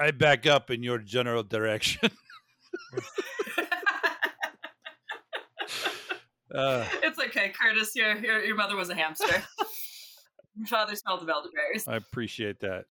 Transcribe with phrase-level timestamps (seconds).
[0.00, 2.10] I back up in your general direction.
[6.54, 7.94] uh, it's okay, Curtis.
[7.94, 9.26] Your, your your mother was a hamster.
[10.56, 11.86] your father smelled of elderberries.
[11.86, 12.86] I appreciate that.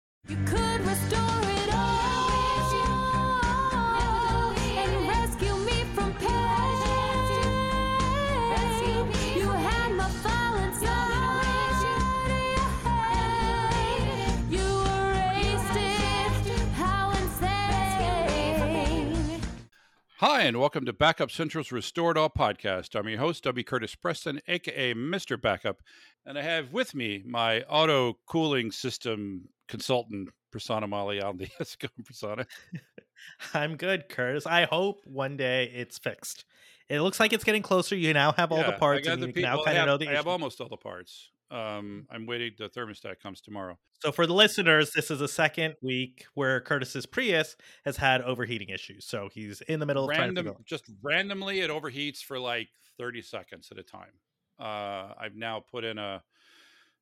[20.20, 22.98] Hi, and welcome to Backup Central's Restore It All podcast.
[22.98, 23.62] I'm your host, W.
[23.62, 25.39] Curtis Preston, aka Mr.
[25.39, 25.83] Backup,
[26.25, 31.51] and I have with me my auto cooling system consultant, Malaiyandi.
[31.59, 32.47] How's it going, Prasanna?
[33.52, 34.47] I'm good, Curtis.
[34.47, 36.47] I hope one day it's fixed.
[36.89, 37.95] It looks like it's getting closer.
[37.95, 39.87] You now have all yeah, the parts, and you the, now kind I of have,
[39.87, 41.30] know the I have almost all the parts.
[41.50, 42.52] Um, I'm waiting.
[42.59, 43.78] The thermostat comes tomorrow.
[44.02, 48.69] So for the listeners, this is the second week where Curtis's Prius has had overheating
[48.69, 49.05] issues.
[49.06, 53.69] So he's in the middle of Random, just randomly it overheats for like 30 seconds
[53.70, 54.12] at a time.
[54.58, 56.22] Uh, I've now put in a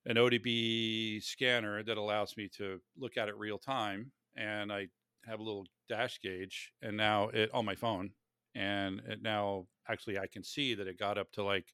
[0.06, 4.88] an ODB scanner that allows me to look at it real time, and I
[5.26, 8.10] have a little dash gauge, and now it on my phone,
[8.54, 11.72] and it now actually I can see that it got up to like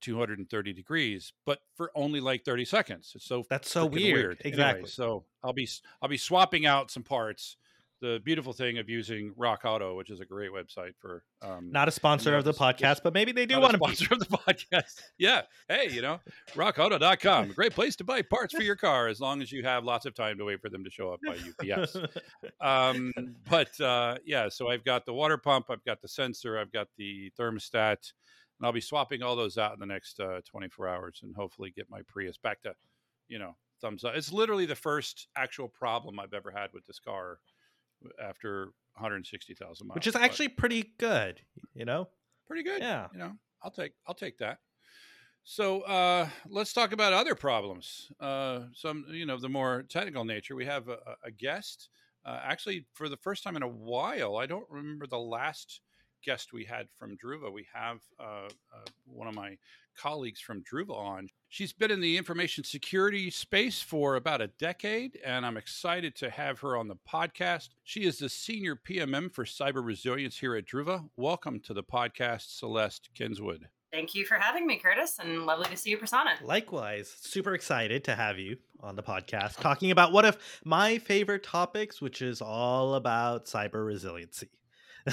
[0.00, 3.12] 230 degrees, but for only like 30 seconds.
[3.14, 4.14] It's so that's so weird.
[4.14, 4.42] weird.
[4.44, 4.80] Exactly.
[4.80, 5.68] Anyway, so I'll be
[6.02, 7.56] I'll be swapping out some parts.
[8.02, 11.88] The beautiful thing of using Rock Auto, which is a great website for um, not
[11.88, 15.00] a sponsor of the podcast, but maybe they do want to sponsor of the podcast.
[15.18, 15.42] yeah.
[15.66, 16.20] Hey, you know,
[16.52, 19.82] rockauto.com, a great place to buy parts for your car as long as you have
[19.82, 21.38] lots of time to wait for them to show up by
[21.72, 21.96] UPS.
[22.60, 23.12] um,
[23.48, 26.88] but uh, yeah, so I've got the water pump, I've got the sensor, I've got
[26.98, 28.12] the thermostat
[28.58, 31.72] and I'll be swapping all those out in the next uh, 24 hours and hopefully
[31.74, 32.74] get my Prius back to,
[33.28, 34.14] you know, thumbs up.
[34.14, 37.38] It's literally the first actual problem I've ever had with this car
[38.22, 41.40] after 160,000 miles, which is actually but pretty good.
[41.74, 42.08] You know,
[42.46, 42.80] pretty good.
[42.80, 43.32] Yeah, you know,
[43.62, 44.58] I'll take I'll take that.
[45.48, 48.10] So uh, let's talk about other problems.
[48.18, 50.56] Uh, some, you know, the more technical nature.
[50.56, 51.88] We have a, a guest.
[52.24, 55.82] Uh, actually, for the first time in a while, I don't remember the last
[56.24, 57.52] guest we had from Druva.
[57.52, 59.56] We have uh, uh, one of my
[59.96, 61.28] colleagues from Druva on.
[61.48, 66.30] She's been in the information security space for about a decade, and I'm excited to
[66.30, 67.70] have her on the podcast.
[67.84, 71.08] She is the senior PMM for cyber resilience here at Druva.
[71.16, 73.68] Welcome to the podcast, Celeste Kinswood.
[73.92, 76.42] Thank you for having me, Curtis, and lovely to see you, Prasanna.
[76.42, 81.42] Likewise, super excited to have you on the podcast talking about one of my favorite
[81.42, 84.50] topics, which is all about cyber resiliency.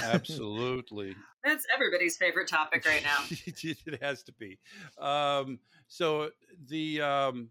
[0.02, 1.14] Absolutely.
[1.44, 3.18] That's everybody's favorite topic right now.
[3.30, 4.58] it has to be.
[4.98, 6.30] Um, so
[6.68, 7.50] the um,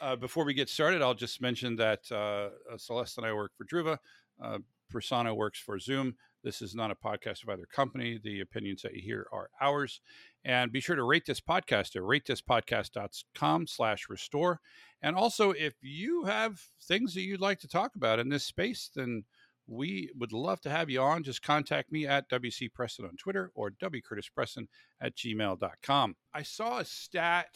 [0.00, 3.52] uh, before we get started, I'll just mention that uh, uh Celeste and I work
[3.56, 3.98] for Druva.
[4.42, 4.58] Uh,
[4.92, 6.16] Prasanna works for Zoom.
[6.44, 8.18] This is not a podcast of either company.
[8.22, 10.00] The opinions that you hear are ours.
[10.44, 14.60] And be sure to rate this podcast at ratethispodcast.com slash restore.
[15.00, 18.90] And also, if you have things that you'd like to talk about in this space,
[18.94, 19.24] then
[19.72, 21.22] we would love to have you on.
[21.22, 24.66] Just contact me at WC Preston on Twitter or WCurtisPreston
[25.00, 26.16] at gmail.com.
[26.34, 27.48] I saw a stat,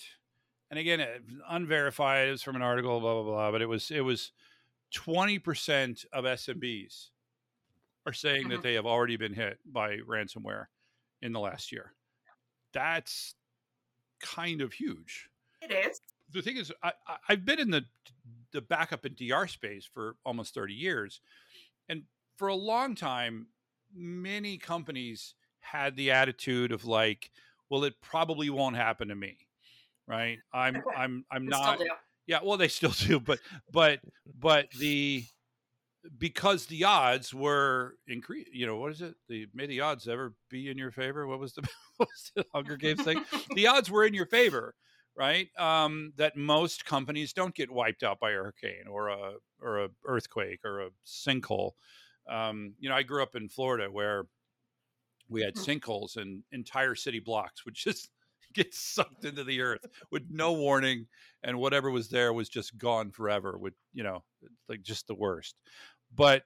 [0.70, 1.06] and again,
[1.48, 4.32] unverified, it was from an article, blah, blah, blah, but it was, it was
[4.94, 7.08] 20% of SMBs
[8.06, 8.52] are saying mm-hmm.
[8.52, 10.66] that they have already been hit by ransomware
[11.22, 11.92] in the last year.
[12.72, 13.34] That's
[14.20, 15.28] kind of huge.
[15.60, 16.00] It is.
[16.32, 16.92] The thing is, I,
[17.28, 17.84] I've been in the
[18.52, 21.20] the backup and DR space for almost 30 years
[21.88, 22.02] and
[22.36, 23.46] for a long time,
[23.94, 27.30] many companies had the attitude of like,
[27.70, 29.38] well, it probably won't happen to me.
[30.06, 30.38] Right.
[30.52, 31.80] I'm, I'm, I'm not.
[32.26, 32.40] Yeah.
[32.42, 33.38] Well, they still do, but,
[33.72, 34.00] but,
[34.38, 35.24] but the,
[36.18, 39.14] because the odds were increased, you know, what is it?
[39.28, 41.26] The may the odds ever be in your favor.
[41.26, 41.62] What was the,
[41.96, 43.24] what was the Hunger Games thing?
[43.54, 44.74] the odds were in your favor,
[45.16, 45.48] right?
[45.58, 49.88] Um, that most companies don't get wiped out by a hurricane or a or a
[50.04, 51.72] earthquake or a sinkhole.
[52.28, 54.26] Um, you know, I grew up in Florida where
[55.28, 55.64] we had mm.
[55.64, 58.10] sinkholes and entire city blocks would just
[58.54, 61.06] get sucked into the earth with no warning,
[61.42, 63.56] and whatever was there was just gone forever.
[63.58, 64.22] With you know,
[64.68, 65.56] like just the worst.
[66.14, 66.44] But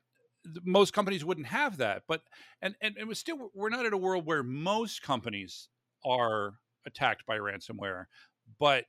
[0.64, 2.02] most companies wouldn't have that.
[2.08, 2.22] But
[2.62, 5.68] and and it was still we're not in a world where most companies
[6.04, 6.54] are
[6.86, 8.04] attacked by ransomware
[8.58, 8.84] but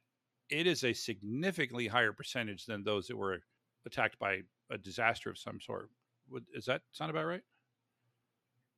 [0.50, 3.42] it is a significantly higher percentage than those that were
[3.86, 5.90] attacked by a disaster of some sort.
[6.30, 7.42] Would, does that sound about right?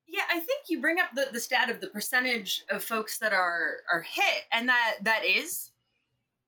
[0.07, 3.33] Yeah, I think you bring up the, the stat of the percentage of folks that
[3.33, 5.71] are are hit, and that that is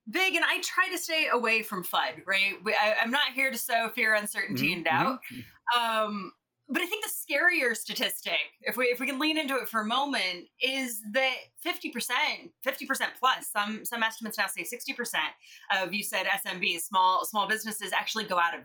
[0.10, 2.26] big, and I try to stay away from FUD.
[2.26, 5.20] Right, I, am not here to sow fear, uncertainty, mm-hmm, and doubt.
[5.32, 5.82] Mm-hmm.
[5.82, 6.32] Um,
[6.68, 9.82] but I think the scarier statistic, if we if we can lean into it for
[9.82, 14.94] a moment, is that fifty percent, fifty percent plus, some some estimates now say sixty
[14.94, 15.34] percent
[15.76, 18.62] of you said SMBs, small small businesses actually go out of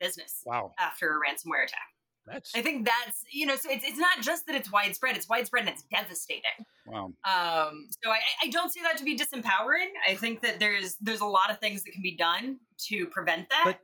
[0.00, 0.42] business.
[0.46, 0.72] Wow.
[0.78, 1.88] After a ransomware attack.
[2.26, 2.54] That's.
[2.54, 5.64] I think that's you know, so it's it's not just that it's widespread; it's widespread
[5.64, 6.42] and it's devastating.
[6.86, 7.12] Wow.
[7.24, 7.88] Um.
[8.02, 9.90] So I I don't see that to be disempowering.
[10.08, 12.58] I think that there's there's a lot of things that can be done
[12.88, 13.62] to prevent that.
[13.66, 13.80] But-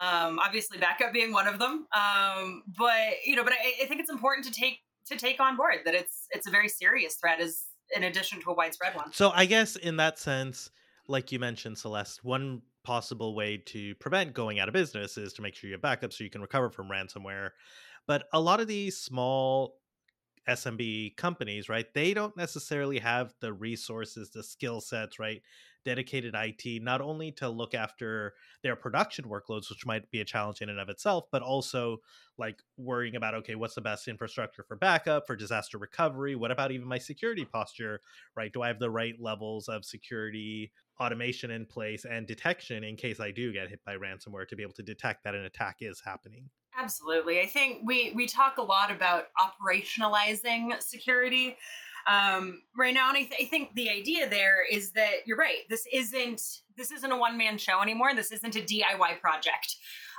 [0.00, 1.86] um, obviously, backup being one of them.
[1.92, 5.56] Um, but you know, but I, I think it's important to take to take on
[5.56, 7.64] board that it's it's a very serious threat, as
[7.94, 9.12] in addition to a widespread one.
[9.12, 10.70] So I guess in that sense,
[11.08, 15.42] like you mentioned, Celeste, one possible way to prevent going out of business is to
[15.42, 17.50] make sure you have backup so you can recover from ransomware.
[18.06, 19.76] But a lot of these small
[20.46, 25.42] SMB companies, right, they don't necessarily have the resources, the skill sets, right,
[25.84, 30.60] dedicated IT, not only to look after their production workloads, which might be a challenge
[30.60, 31.98] in and of itself, but also
[32.38, 36.34] like worrying about, okay, what's the best infrastructure for backup, for disaster recovery?
[36.36, 38.00] What about even my security posture,
[38.36, 38.52] right?
[38.52, 43.20] Do I have the right levels of security automation in place and detection in case
[43.20, 46.00] I do get hit by ransomware to be able to detect that an attack is
[46.04, 46.50] happening?
[46.78, 47.40] Absolutely.
[47.40, 51.56] I think we we talk a lot about operationalizing security
[52.06, 55.68] um, right now, and I, th- I think the idea there is that you're right.
[55.68, 56.40] This isn't
[56.76, 58.14] this isn't a one man show anymore.
[58.14, 59.76] This isn't a DIY project.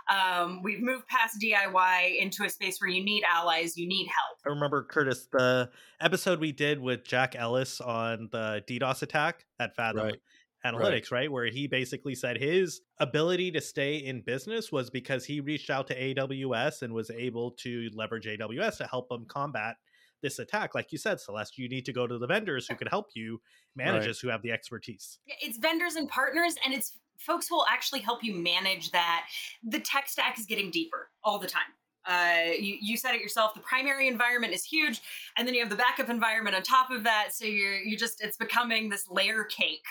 [0.09, 4.39] Um, we've moved past DIY into a space where you need allies, you need help.
[4.45, 5.69] I remember Curtis the
[5.99, 10.05] episode we did with Jack Ellis on the DDoS attack at Fathom.
[10.05, 10.19] Right
[10.65, 11.21] analytics, right.
[11.21, 11.31] right.
[11.31, 15.87] Where he basically said his ability to stay in business was because he reached out
[15.87, 19.75] to AWS and was able to leverage AWS to help him combat
[20.21, 20.75] this attack.
[20.75, 23.41] Like you said, Celeste, you need to go to the vendors who can help you
[23.75, 24.07] manage right.
[24.07, 25.19] this, who have the expertise.
[25.41, 29.27] It's vendors and partners, and it's folks who will actually help you manage that.
[29.63, 31.63] The tech stack is getting deeper all the time.
[32.05, 33.53] Uh, you, you said it yourself.
[33.53, 35.01] The primary environment is huge,
[35.37, 37.29] and then you have the backup environment on top of that.
[37.31, 39.85] So you're you just it's becoming this layer cake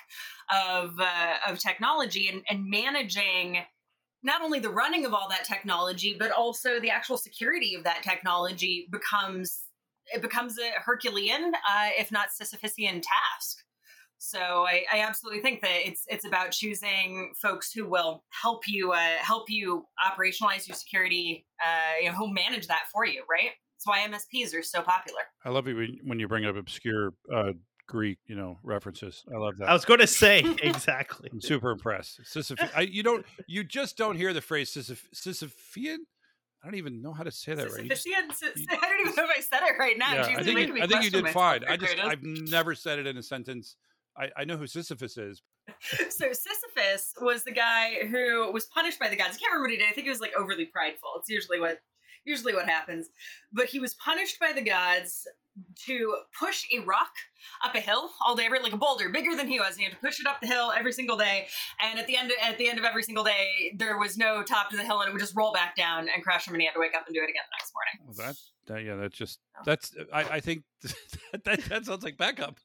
[0.53, 3.59] of uh, of technology and, and managing
[4.23, 8.03] not only the running of all that technology, but also the actual security of that
[8.03, 9.61] technology becomes
[10.13, 13.65] it becomes a Herculean, uh, if not Sisyphusian task.
[14.23, 18.93] So I, I, absolutely think that it's it's about choosing folks who will help you
[18.93, 23.53] uh, help you operationalize your security, uh, you know, who manage that for you, right?
[23.75, 25.21] That's why MSPs are so popular.
[25.43, 25.75] I love it
[26.05, 27.53] when you bring up obscure uh,
[27.89, 29.25] Greek, you know, references.
[29.35, 29.71] I love that.
[29.71, 31.31] I was going to say exactly.
[31.33, 32.21] I'm super impressed.
[32.23, 35.97] Sisyph- I, you don't, you just don't hear the phrase Sisyph- Sisyphean.
[36.63, 37.89] I don't even know how to say that right.
[37.89, 40.13] Just, you, I don't even know if I said it right now.
[40.13, 41.63] Yeah, I think, you, I think you did fine.
[41.67, 43.77] I just, I've never said it in a sentence
[44.17, 45.43] I, I know who Sisyphus is.
[46.11, 49.37] so Sisyphus was the guy who was punished by the gods.
[49.37, 49.89] I can't remember what he did.
[49.89, 51.11] I think he was like overly prideful.
[51.17, 51.79] It's usually what
[52.25, 53.09] usually what happens.
[53.53, 55.27] But he was punished by the gods
[55.87, 57.11] to push a rock
[57.65, 59.71] up a hill all day, like a boulder bigger than he was.
[59.71, 61.49] And he had to push it up the hill every single day.
[61.81, 64.71] And at the end, at the end of every single day, there was no top
[64.71, 66.67] to the hill, and it would just roll back down and crash him, and he
[66.67, 68.17] had to wake up and do it again the next morning.
[68.17, 68.37] Well, that,
[68.67, 69.93] that yeah, that's just that's.
[70.13, 70.63] I, I think
[71.33, 72.59] that, that, that sounds like backup.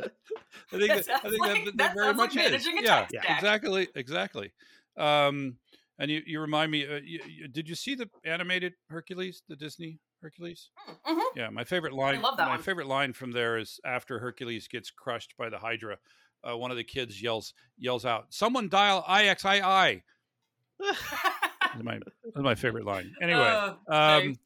[0.00, 2.68] I think that, I think like, that, that, very much like is.
[2.80, 4.52] yeah, yeah, exactly, exactly.
[4.96, 5.56] Um,
[5.98, 6.86] and you, you remind me.
[6.86, 10.70] Uh, you, you, did you see the animated Hercules, the Disney Hercules?
[10.88, 11.38] Mm, mm-hmm.
[11.38, 12.20] Yeah, my favorite line.
[12.20, 12.62] my one.
[12.62, 15.98] favorite line from there is after Hercules gets crushed by the Hydra.
[16.48, 20.02] Uh, one of the kids yells yells out, "Someone dial IXII."
[20.78, 23.14] that's my that's my favorite line.
[23.20, 24.36] Anyway, uh, um,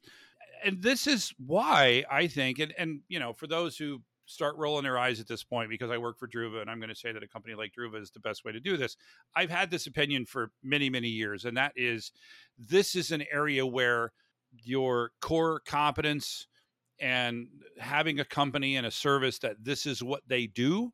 [0.63, 4.83] and this is why I think, and and you know, for those who start rolling
[4.83, 7.11] their eyes at this point because I work for Druva and I'm going to say
[7.11, 8.95] that a company like Druva is the best way to do this.
[9.35, 12.11] I've had this opinion for many, many years, and that is
[12.57, 14.13] this is an area where
[14.63, 16.47] your core competence
[16.99, 17.47] and
[17.79, 20.91] having a company and a service that this is what they do,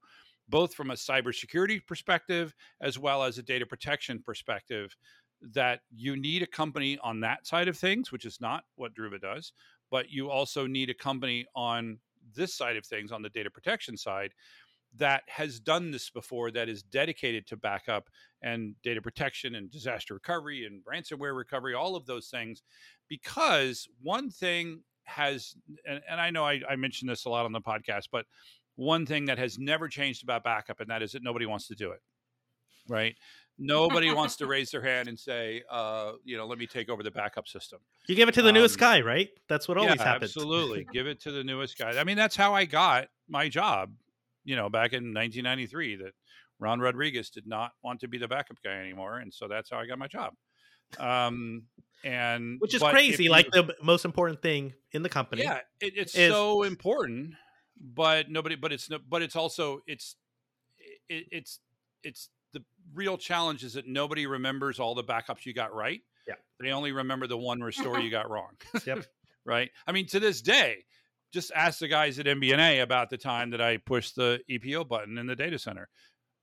[0.47, 4.95] both from a cybersecurity perspective as well as a data protection perspective,
[5.41, 9.21] that you need a company on that side of things, which is not what Druva
[9.21, 9.53] does,
[9.91, 11.99] but you also need a company on
[12.35, 14.31] this side of things on the data protection side
[14.95, 18.09] that has done this before that is dedicated to backup
[18.41, 22.63] and data protection and disaster recovery and ransomware recovery all of those things
[23.09, 25.55] because one thing has
[25.85, 28.25] and, and i know I, I mentioned this a lot on the podcast but
[28.75, 31.75] one thing that has never changed about backup and that is that nobody wants to
[31.75, 31.99] do it
[32.87, 33.15] right
[33.59, 37.03] Nobody wants to raise their hand and say, uh, you know, let me take over
[37.03, 37.79] the backup system.
[38.07, 39.29] You give it to the um, newest guy, right?
[39.49, 40.35] That's what always yeah, happens.
[40.35, 40.87] Absolutely.
[40.93, 41.97] give it to the newest guy.
[41.97, 43.91] I mean, that's how I got my job,
[44.45, 46.13] you know, back in 1993 that
[46.59, 49.77] Ron Rodriguez did not want to be the backup guy anymore, and so that's how
[49.79, 50.33] I got my job.
[50.99, 51.63] Um,
[52.03, 53.25] and which is but if crazy.
[53.25, 55.43] you- like the most important thing in the company.
[55.43, 57.33] yeah, it, it's is- so important,
[57.79, 58.55] but nobody.
[58.55, 58.99] But it's no.
[59.07, 60.15] But it's also it's
[61.09, 61.59] it, it's
[62.03, 62.36] it's the
[62.97, 66.01] real challenge is that nobody remembers all the backups you got right.
[66.27, 66.33] Yeah.
[66.59, 68.49] they only remember the one restore you got wrong.
[68.85, 69.05] Yep.
[69.45, 69.69] right.
[69.85, 70.83] I mean, to this day,
[71.33, 75.17] just ask the guys at MBNA about the time that I pushed the EPO button
[75.17, 75.87] in the data center.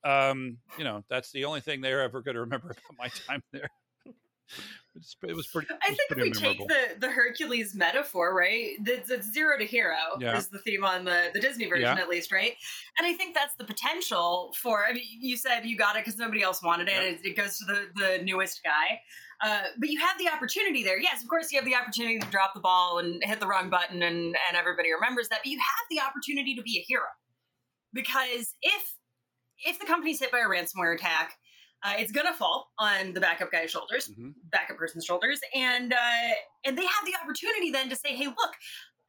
[0.05, 3.43] Um, you know, that's the only thing they're ever going to remember about my time
[3.53, 3.69] there.
[4.97, 5.67] It's, it was pretty.
[5.71, 6.67] I was think if we memorable.
[6.67, 6.69] take
[7.01, 8.73] the, the Hercules metaphor, right?
[8.85, 10.37] The, it's zero to hero Yeah.
[10.37, 12.01] is the theme on the, the Disney version, Yeah.
[12.01, 12.53] at least, right?
[12.99, 14.85] And I think that's the potential for.
[14.85, 17.03] I mean, you said you got it because nobody else wanted it.
[17.03, 19.01] It, it goes to the, the newest guy.
[19.45, 20.99] Uh, but you have the opportunity there.
[21.01, 23.69] Yes, of course, you have the opportunity to drop the ball and hit the wrong
[23.69, 25.41] button, and, and everybody remembers that.
[25.43, 27.03] But you have the opportunity to be a hero
[27.93, 28.95] because if
[29.67, 31.37] if the company's hit by a ransomware attack,
[31.85, 34.35] uh, it's gonna fall on the backup guy's shoulders Mhm.
[34.51, 36.31] backup person's shoulders and uh
[36.65, 38.55] and they have the opportunity then to say hey look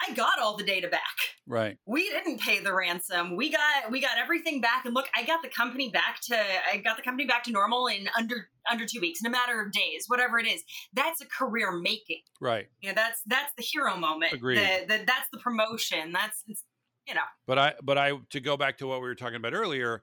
[0.06, 1.02] i got all the data back
[1.48, 1.78] Right.
[1.86, 5.42] we didn't pay the ransom we got we got everything back and look i got
[5.42, 6.38] the company back to
[6.72, 9.62] i got the company back to normal in under under two weeks in a matter
[9.62, 10.64] of days whatever it is
[10.94, 12.68] that's a career making Right.
[12.82, 14.58] you know that's that's the hero moment Agreed.
[14.58, 16.64] The- the- that's the promotion that's it's,
[17.08, 19.54] you know But I, but I, to go back to what we were talking about
[19.54, 20.02] earlier,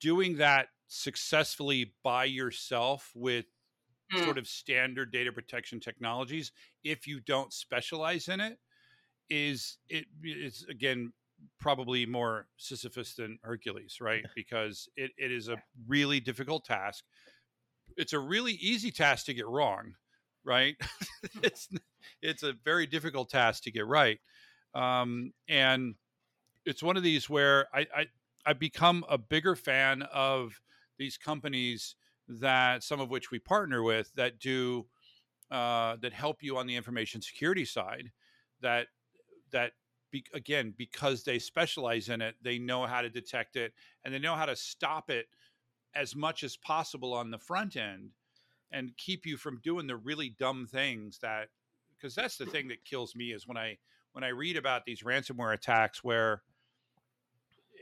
[0.00, 3.46] doing that successfully by yourself with
[4.12, 4.24] Mm.
[4.24, 8.58] sort of standard data protection technologies, if you don't specialize in it,
[9.30, 11.12] is it is again
[11.60, 14.24] probably more Sisyphus than Hercules, right?
[14.34, 17.04] Because it, it is a really difficult task.
[17.96, 19.94] It's a really easy task to get wrong,
[20.44, 20.76] right?
[21.42, 21.68] it's
[22.22, 24.18] it's a very difficult task to get right,
[24.74, 25.94] um, and
[26.66, 28.06] it's one of these where I, I
[28.46, 30.60] I've become a bigger fan of
[31.00, 31.96] these companies
[32.28, 34.86] that some of which we partner with that do
[35.50, 38.12] uh, that help you on the information security side
[38.60, 38.86] that
[39.50, 39.72] that
[40.12, 43.72] be, again because they specialize in it they know how to detect it
[44.04, 45.26] and they know how to stop it
[45.94, 48.10] as much as possible on the front end
[48.70, 51.48] and keep you from doing the really dumb things that
[51.96, 53.76] because that's the thing that kills me is when i
[54.12, 56.42] when i read about these ransomware attacks where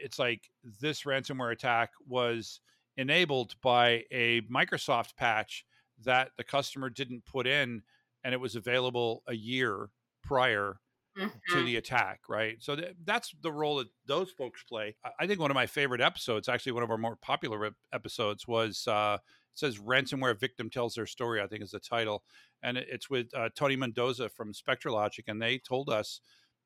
[0.00, 2.60] it's like this ransomware attack was
[2.98, 5.64] enabled by a Microsoft patch
[6.04, 7.82] that the customer didn't put in
[8.22, 9.88] and it was available a year
[10.22, 10.80] prior
[11.18, 11.52] Mm-hmm.
[11.58, 12.58] to the attack, right?
[12.60, 14.94] So th- that's the role that those folks play.
[15.04, 17.74] I- I think one of my favorite episodes, actually one of our more popular ep-
[17.92, 22.22] episodes, was uh, it says "Ransomware Victim Tells Their Story." I think is the title,
[22.62, 26.20] and it- it's with uh, Tony Mendoza from SpectraLogic, and they told us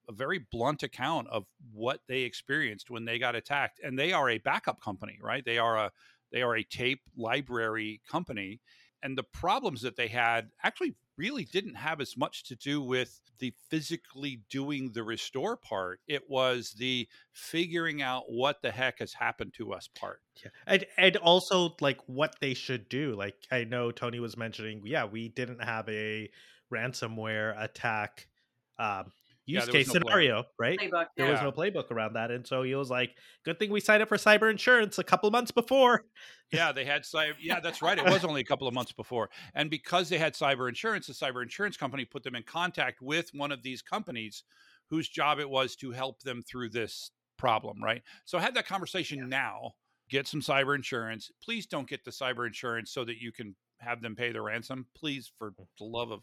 [0.06, 3.80] a very blunt account of what they experienced when they got attacked.
[3.82, 5.42] And they are a backup company, right?
[5.46, 5.92] They are a
[6.32, 8.60] they are a tape library company,
[9.02, 13.20] and the problems that they had actually really didn't have as much to do with
[13.38, 16.00] the physically doing the restore part.
[16.06, 20.20] It was the figuring out what the heck has happened to us part.
[20.42, 20.50] Yeah.
[20.66, 23.14] And and also like what they should do.
[23.14, 26.30] Like I know Tony was mentioning, yeah, we didn't have a
[26.72, 28.28] ransomware attack
[28.78, 29.12] um
[29.46, 30.02] use there was case no plan.
[30.02, 30.78] scenario, right?
[30.78, 31.32] playbook There yeah.
[31.32, 32.30] was no playbook around that.
[32.30, 33.10] And so he was like,
[33.44, 36.04] good thing we signed up for cyber insurance a couple months before.
[36.52, 37.34] Yeah, they had cyber.
[37.40, 37.98] Yeah, that's right.
[37.98, 41.14] It was only a couple of months before, and because they had cyber insurance, the
[41.14, 44.44] cyber insurance company put them in contact with one of these companies,
[44.90, 47.82] whose job it was to help them through this problem.
[47.82, 48.02] Right.
[48.24, 49.72] So have that conversation now.
[50.10, 51.30] Get some cyber insurance.
[51.42, 54.86] Please don't get the cyber insurance so that you can have them pay the ransom.
[54.94, 55.66] Please, for mm.
[55.78, 56.20] the love of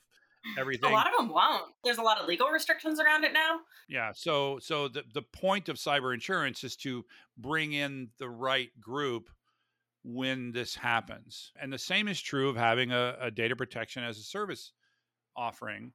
[0.58, 0.90] everything.
[0.90, 4.12] a lot of them won't there's a lot of legal restrictions around it now Yeah.
[4.14, 7.04] So so the the point of cyber insurance is to
[7.38, 9.30] bring in the right group
[10.04, 11.52] when this happens.
[11.62, 14.72] And the same is true of having a, a data protection as a service
[15.36, 15.92] offering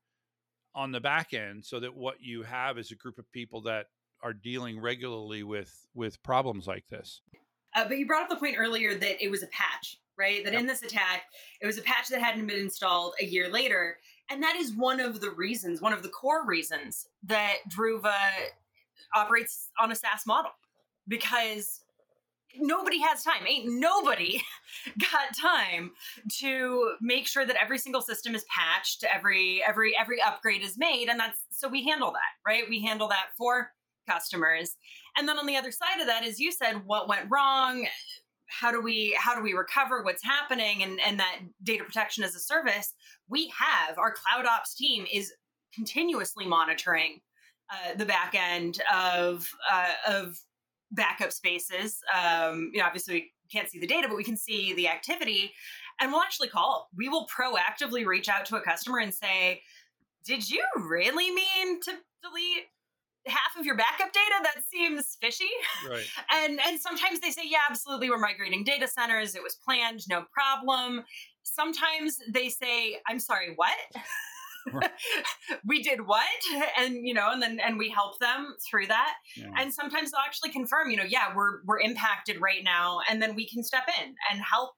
[0.75, 3.87] on the back end so that what you have is a group of people that
[4.23, 7.23] are dealing regularly with with problems like this.
[7.75, 10.45] Uh, but you brought up the point earlier that it was a patch, right?
[10.45, 10.61] That Yep.
[10.61, 11.23] in this attack,
[11.61, 13.99] it was a patch that hadn't been installed a year later.
[14.31, 18.15] And that is one of the reasons, one of the core reasons that Druva
[19.15, 20.53] operates on a SaaS model
[21.07, 21.81] because
[22.59, 23.47] nobody has time.
[23.47, 24.43] Ain't nobody
[24.99, 25.93] got time
[26.39, 31.09] to make sure that every single system is patched, every every every upgrade is made,
[31.09, 32.65] and that's so we handle that, right?
[32.69, 33.73] We handle that for
[34.09, 34.77] customers.
[35.17, 37.87] And then on the other side of that, as you said, what went wrong?
[38.61, 42.35] How do we how do we recover what's happening and, and that data protection as
[42.35, 42.93] a service?
[43.29, 45.33] We have our cloud ops team is
[45.75, 47.21] continuously monitoring
[47.71, 50.39] uh, the back end of uh, of
[50.93, 51.99] backup spaces.
[52.15, 55.53] Um, you know, obviously we can't see the data, but we can see the activity,
[56.01, 56.89] and we'll actually call.
[56.97, 59.63] We will proactively reach out to a customer and say,
[60.25, 61.93] "Did you really mean to
[62.23, 62.69] delete
[63.27, 65.51] half of your backup data that seems fishy.
[65.89, 66.05] Right.
[66.33, 69.35] And and sometimes they say yeah absolutely we're migrating data centers.
[69.35, 71.05] It was planned no problem.
[71.43, 73.75] Sometimes they say i'm sorry what?
[75.67, 76.25] We did what?
[76.79, 79.15] And you know and then and we help them through that.
[79.37, 79.51] Yeah.
[79.59, 83.35] and sometimes they'll actually confirm you know yeah we're we're impacted right now and then
[83.35, 84.71] we can step in and help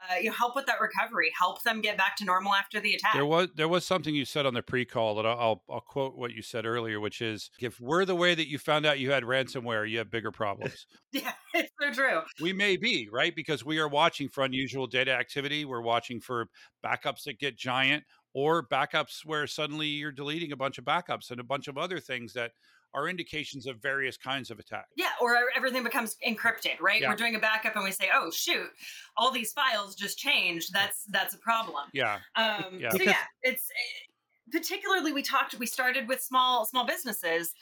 [0.00, 2.94] uh, you know, help with that recovery, help them get back to normal after the
[2.94, 3.14] attack.
[3.14, 6.32] There was there was something you said on the pre-call that I'll I'll quote what
[6.32, 9.22] you said earlier, which is if we're the way that you found out you had
[9.22, 10.86] ransomware, you have bigger problems.
[11.12, 12.20] yeah, it's so true.
[12.40, 15.64] We may be right because we are watching for unusual data activity.
[15.64, 16.46] We're watching for
[16.84, 21.40] backups that get giant or backups where suddenly you're deleting a bunch of backups and
[21.40, 22.52] a bunch of other things that
[22.94, 24.86] are indications of various kinds of attack.
[24.96, 27.00] Yeah, or everything becomes encrypted, right?
[27.00, 27.10] Yeah.
[27.10, 28.68] We're doing a backup and we say, "Oh shoot,
[29.16, 31.84] all these files just changed." That's that's a problem.
[31.92, 32.18] Yeah.
[32.36, 32.90] Um, yeah.
[32.90, 35.54] So yeah, it's eh, particularly we talked.
[35.58, 37.52] We started with small small businesses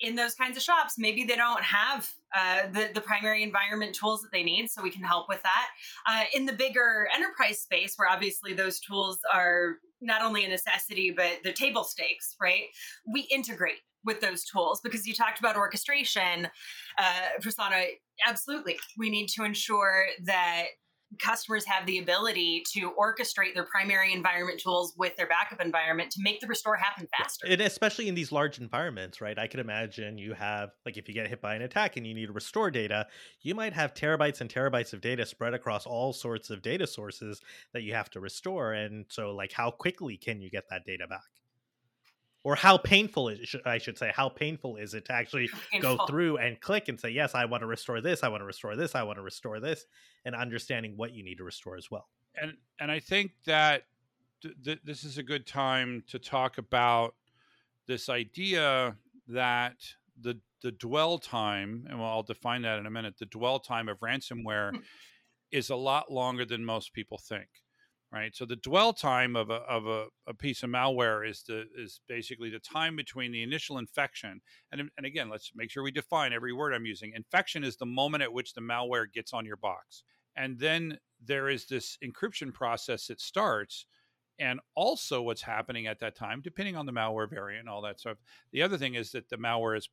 [0.00, 0.94] in those kinds of shops.
[0.98, 4.90] Maybe they don't have uh, the the primary environment tools that they need, so we
[4.90, 5.68] can help with that.
[6.08, 11.10] Uh, in the bigger enterprise space, where obviously those tools are not only a necessity
[11.10, 12.64] but the table stakes, right?
[13.06, 16.48] We integrate with those tools because you talked about orchestration,
[16.98, 17.86] uh, Prasanna.
[18.26, 20.66] Absolutely, we need to ensure that
[21.18, 26.20] customers have the ability to orchestrate their primary environment tools with their backup environment to
[26.22, 27.46] make the restore happen faster.
[27.48, 29.38] And especially in these large environments, right?
[29.38, 32.14] I can imagine you have, like, if you get hit by an attack and you
[32.14, 33.06] need to restore data,
[33.42, 37.40] you might have terabytes and terabytes of data spread across all sorts of data sources
[37.72, 38.72] that you have to restore.
[38.72, 41.20] And so, like, how quickly can you get that data back?
[42.44, 45.48] Or how painful is I should say how painful is it to actually
[45.80, 48.46] go through and click and say yes I want to restore this I want to
[48.46, 49.86] restore this I want to restore this
[50.24, 52.08] and understanding what you need to restore as well.
[52.40, 53.84] And and I think that
[54.42, 57.14] th- th- this is a good time to talk about
[57.86, 58.96] this idea
[59.28, 59.76] that
[60.20, 63.88] the the dwell time and well, I'll define that in a minute the dwell time
[63.88, 64.80] of ransomware hmm.
[65.50, 67.48] is a lot longer than most people think
[68.14, 68.34] right?
[68.34, 72.00] So the dwell time of a of a, a, piece of malware is the is
[72.08, 76.32] basically the time between the initial infection and and again, let's make sure we define
[76.32, 77.12] every word I'm using.
[77.14, 80.04] Infection is the moment at which the malware gets on your box,
[80.36, 83.86] and then there is this encryption process that starts.
[84.40, 88.16] And also, what's happening at that time, depending on the malware variant all that stuff.
[88.50, 89.88] The other thing is that the malware is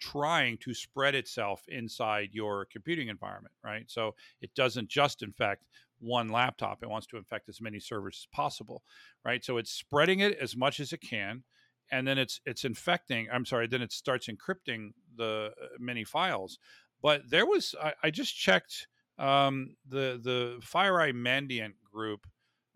[0.00, 3.84] trying to spread itself inside your computing environment, right?
[3.86, 5.62] So it doesn't just infect
[6.04, 6.82] one laptop.
[6.82, 8.82] It wants to infect as many servers as possible,
[9.24, 9.44] right?
[9.44, 11.44] So it's spreading it as much as it can,
[11.90, 13.28] and then it's it's infecting.
[13.32, 16.58] I'm sorry, then it starts encrypting the uh, many files.
[17.02, 18.86] But there was I, I just checked
[19.18, 22.26] um, the the FireEye Mandiant group.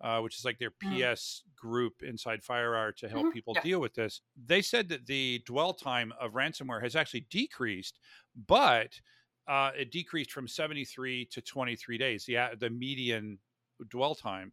[0.01, 1.13] Uh, which is like their mm.
[1.13, 3.33] PS group inside FireEye to help mm-hmm.
[3.33, 3.63] people yeah.
[3.63, 4.21] deal with this.
[4.47, 7.99] They said that the dwell time of ransomware has actually decreased,
[8.47, 9.01] but
[9.49, 13.39] uh, it decreased from 73 to 23 days, the, the median
[13.89, 14.53] dwell time.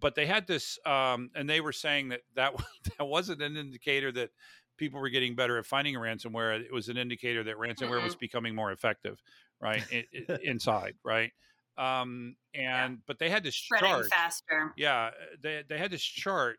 [0.00, 2.54] But they had this, um, and they were saying that, that
[2.98, 4.30] that wasn't an indicator that
[4.78, 6.58] people were getting better at finding ransomware.
[6.60, 8.04] It was an indicator that ransomware mm-hmm.
[8.04, 9.22] was becoming more effective,
[9.60, 9.84] right?
[9.90, 11.30] it, it, inside, right?
[11.76, 13.02] Um, and yeah.
[13.06, 14.72] but they had this Spreading chart faster.
[14.76, 15.10] Yeah,
[15.42, 16.58] they they had this chart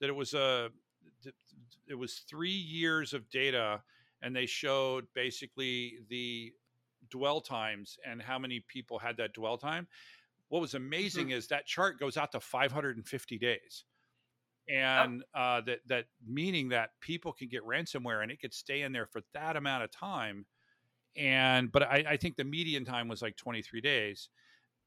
[0.00, 0.70] that it was a
[1.88, 3.82] it was three years of data,
[4.22, 6.52] and they showed basically the
[7.10, 9.86] dwell times and how many people had that dwell time.
[10.48, 11.38] What was amazing mm-hmm.
[11.38, 13.84] is that chart goes out to 550 days.
[14.68, 14.74] Oh.
[14.74, 15.40] And oh.
[15.40, 19.06] uh, that that meaning that people can get ransomware and it could stay in there
[19.06, 20.46] for that amount of time.
[21.16, 24.28] And but I, I think the median time was like 23 days.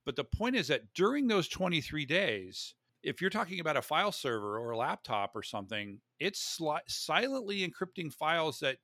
[0.06, 4.12] But the point is that during those 23 days, if you're talking about a file
[4.12, 8.78] server or a laptop or something, it's sli- silently encrypting files that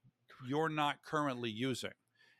[0.47, 1.91] you're not currently using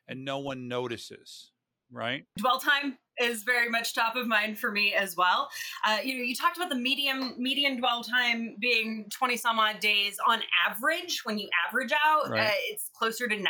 [0.10, 1.52] and no one notices
[1.92, 5.50] right dwell time is very much top of mind for me as well
[5.88, 9.80] uh, you know you talked about the medium median dwell time being 20 some odd
[9.80, 12.48] days on average when you average out right.
[12.48, 13.46] uh, it's closer to 90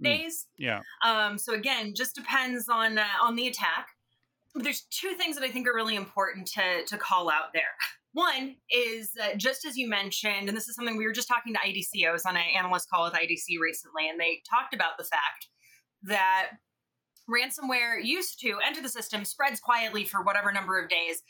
[0.00, 0.04] mm.
[0.04, 3.88] days yeah um, so again just depends on uh, on the attack
[4.54, 7.62] but there's two things that i think are really important to to call out there
[8.12, 11.54] one is uh, just as you mentioned, and this is something we were just talking
[11.54, 12.06] to IDC.
[12.06, 15.48] I was on an analyst call with IDC recently, and they talked about the fact
[16.04, 16.50] that
[17.30, 21.22] ransomware used to enter the system, spreads quietly for whatever number of days.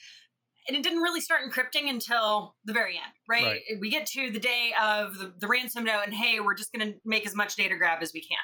[0.69, 3.45] And it didn't really start encrypting until the very end, right?
[3.45, 3.61] right.
[3.81, 6.93] We get to the day of the, the ransom note, and hey, we're just going
[6.93, 8.39] to make as much data grab as we can.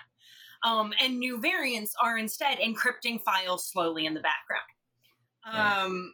[0.64, 4.64] Um, and new variants are instead encrypting files slowly in the background.
[5.46, 5.84] Right.
[5.84, 6.12] Um,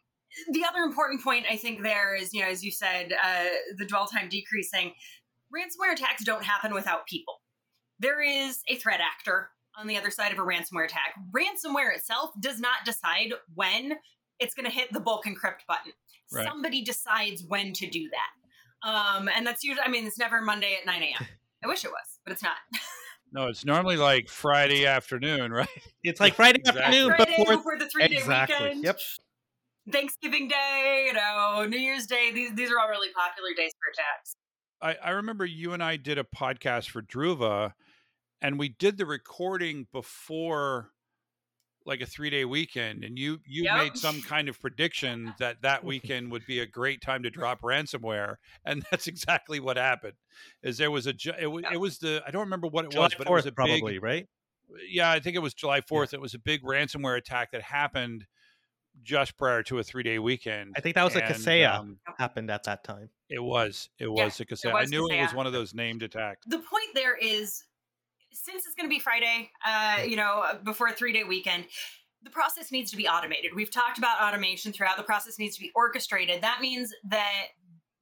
[0.50, 3.44] the other important point I think there is, you know, as you said, uh,
[3.78, 4.92] the dwell time decreasing.
[5.54, 7.40] Ransomware attacks don't happen without people.
[7.98, 11.14] There is a threat actor on the other side of a ransomware attack.
[11.32, 13.94] Ransomware itself does not decide when
[14.38, 15.92] it's going to hit the bulk encrypt button.
[16.32, 16.46] Right.
[16.46, 18.88] Somebody decides when to do that.
[18.88, 21.26] Um, and that's usually, I mean, it's never Monday at 9 a.m.
[21.64, 22.56] I wish it was, but it's not.
[23.32, 25.68] No, it's normally like Friday afternoon, right?
[26.02, 26.82] It's like Friday Exactly.
[26.82, 27.56] afternoon Friday before.
[27.56, 28.62] before the three day exactly.
[28.62, 28.84] weekend.
[28.84, 28.98] Yep.
[29.90, 32.30] Thanksgiving Day, you know, New Year's Day.
[32.32, 34.36] These these are all really popular days for attacks.
[34.80, 37.72] I, I remember you and I did a podcast for Druva,
[38.44, 40.90] and we did the recording before
[41.86, 43.74] like a three day weekend, and you you Yep.
[43.74, 47.60] made some kind of prediction that that weekend would be a great time to drop
[47.62, 50.14] ransomware, and that's exactly what happened.
[50.62, 53.14] Is there was a it, it was the I don't remember what it July was,
[53.14, 54.28] but it was a probably big right.
[54.88, 56.14] yeah I think it was July fourth.
[56.14, 58.26] It was a big ransomware attack that happened
[59.02, 60.76] just prior to a three day weekend.
[60.76, 63.10] I think that was a And, Kaseya um, happened at that time.
[63.28, 64.74] it was it Yeah, was a Kaseya.
[64.74, 66.46] I knew it was one of those named attacks.
[66.46, 67.64] The point there is,
[68.34, 71.64] since it's going to be Friday, uh, you know, before a three day weekend.
[72.22, 73.54] The process needs to be automated.
[73.54, 74.96] We've talked about automation throughout.
[74.96, 76.40] The process needs to be orchestrated.
[76.42, 77.48] That means that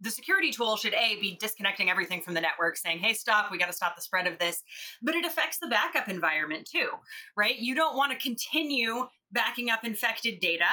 [0.03, 3.59] the security tool should a be disconnecting everything from the network saying hey stop we
[3.59, 4.63] got to stop the spread of this
[5.01, 6.89] but it affects the backup environment too
[7.37, 10.65] right you don't want to continue backing up infected data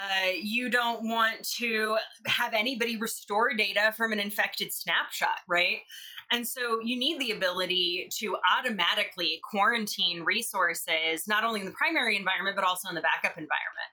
[0.00, 5.78] uh, you don't want to have anybody restore data from an infected snapshot right
[6.30, 12.16] and so you need the ability to automatically quarantine resources not only in the primary
[12.16, 13.50] environment but also in the backup environment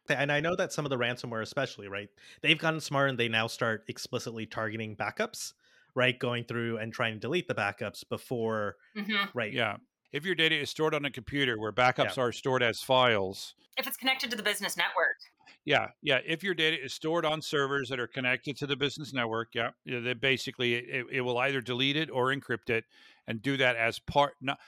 [0.10, 2.10] And I know that some of the ransomware, especially, right,
[2.42, 5.54] they've gotten smart and they now start explicitly targeting backups,
[5.96, 9.30] right, going through and trying to delete the backups before, Mhm.
[9.34, 9.78] right, Yeah.
[10.14, 13.86] If your data is stored on a computer where backups are stored as files, if
[13.86, 15.18] it's connected to the business network
[15.68, 16.20] yeah, yeah.
[16.26, 19.72] If your data is stored on servers that are connected to the business network, yeah,
[19.84, 22.86] yeah they basically it, it will either delete it or encrypt it,
[23.28, 24.60] and do that as part not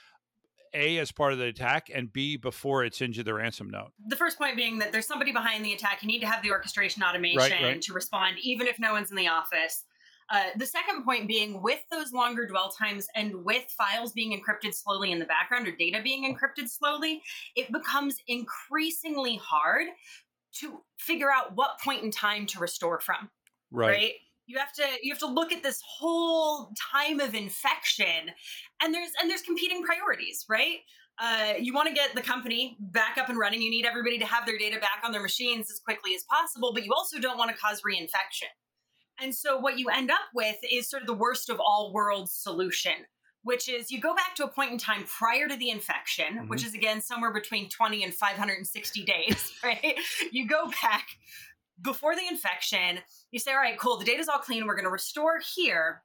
[0.74, 3.92] a as part of the attack, and b before it's into the ransom note.
[4.08, 6.02] the first point being that there's somebody behind the attack.
[6.02, 7.80] You need to have the orchestration automation right.
[7.80, 9.84] to respond, even if no one's in the office.
[10.28, 14.74] Uh, the second point being with those longer dwell times and with files being encrypted
[14.74, 17.22] slowly in the background or data being encrypted slowly,
[17.56, 19.86] it becomes increasingly hard
[20.58, 23.30] to figure out what point in time to restore from
[23.70, 23.90] right.
[23.90, 24.12] right?
[24.50, 28.30] you have to you have to look at this whole time of infection
[28.82, 30.78] and there's and there's competing priorities right
[31.22, 34.26] uh, you want to get the company back up and running you need everybody to
[34.26, 37.38] have their data back on their machines as quickly as possible but you also don't
[37.38, 38.50] want to cause reinfection
[39.22, 42.32] and so what you end up with is sort of the worst of all worlds
[42.32, 42.92] solution
[43.42, 46.48] which is you go back to a point in time prior to the infection, mm-hmm.
[46.48, 49.96] which is again somewhere between 20 and 560 days, right?
[50.30, 51.06] You go back
[51.82, 52.98] before the infection,
[53.30, 56.02] you say, all right, cool, the data's all clean, we're gonna restore here.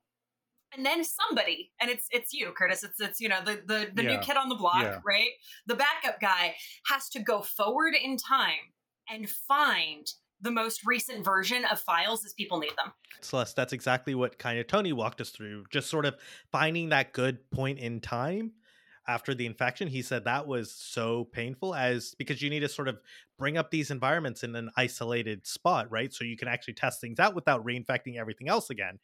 [0.76, 2.84] And then somebody, and it's it's you, Curtis.
[2.84, 5.00] It's it's you know the the, the new kid on the block, Yeah.
[5.06, 5.30] right?
[5.68, 6.56] The backup guy
[6.88, 8.74] has to go forward in time
[9.10, 10.06] and find
[10.46, 12.94] the most recent version of files as people need them.
[13.22, 15.66] Celeste, that's exactly what kind of Tony walked us through.
[15.70, 16.16] Just sort of
[16.52, 18.54] finding that good point in time
[19.08, 19.88] after the infection.
[19.88, 23.00] He said that was so painful as because you need to sort of
[23.38, 26.14] bring up these environments in an isolated spot, right?
[26.14, 29.00] So you can actually test things out without reinfecting everything else again,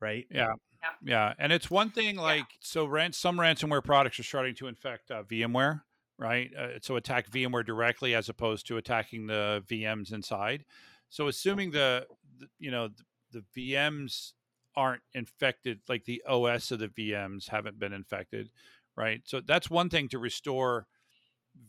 [0.00, 0.26] right?
[0.30, 0.54] Yeah.
[1.02, 2.86] Yeah, and it's one thing like so.
[2.86, 5.82] Ran- some ransomware products are starting to infect uh, VMware,
[6.20, 6.50] right?
[6.56, 10.64] Uh, so attack VMware directly as opposed to attacking the VMs inside.
[11.08, 12.06] So assuming the,
[12.38, 12.88] the you know
[13.32, 14.32] the, the VMs
[14.76, 18.50] aren't infected, like the OS of the VMs haven't been infected,
[18.96, 19.22] right?
[19.24, 20.86] So that's one thing to restore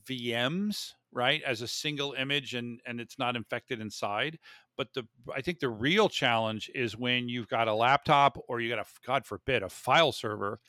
[0.05, 4.37] VMs, right, as a single image and and it's not infected inside.
[4.75, 8.69] But the I think the real challenge is when you've got a laptop or you
[8.69, 10.59] got a God forbid a file server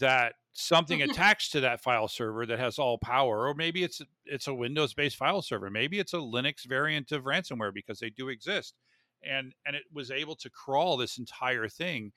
[0.00, 4.46] that something attached to that file server that has all power, or maybe it's it's
[4.46, 8.28] a Windows based file server, maybe it's a Linux variant of ransomware because they do
[8.28, 8.74] exist,
[9.22, 12.12] and and it was able to crawl this entire thing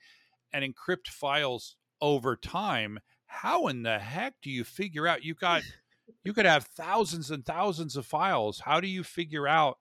[0.52, 2.98] and encrypt files over time.
[3.26, 5.62] How in the heck do you figure out you got
[6.24, 8.60] you could have thousands and thousands of files.
[8.60, 9.78] How do you figure out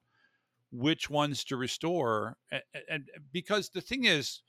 [0.72, 2.38] which ones to restore?
[2.52, 4.42] And, and because the thing is,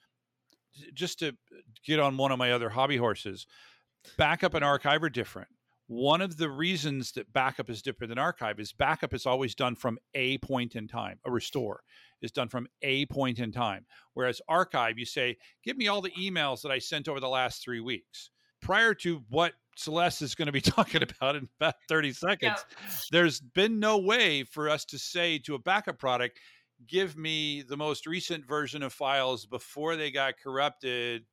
[0.94, 1.36] just to
[1.84, 3.46] get on one of my other hobby horses,
[4.16, 5.48] backup and archive are different.
[5.86, 9.74] One of the reasons that backup is different than archive is backup is always done
[9.74, 11.18] from a point in time.
[11.24, 11.82] A restore
[12.22, 13.86] is done from a point in time.
[14.14, 17.64] Whereas archive, you say, give me all the emails that I sent over the last
[17.64, 18.30] three weeks.
[18.62, 22.64] Prior to what Celeste is going to be talking about in about 30 seconds.
[23.10, 26.38] There's been no way for us to say to a backup product,
[26.86, 31.24] give me the most recent version of files before they got corrupted,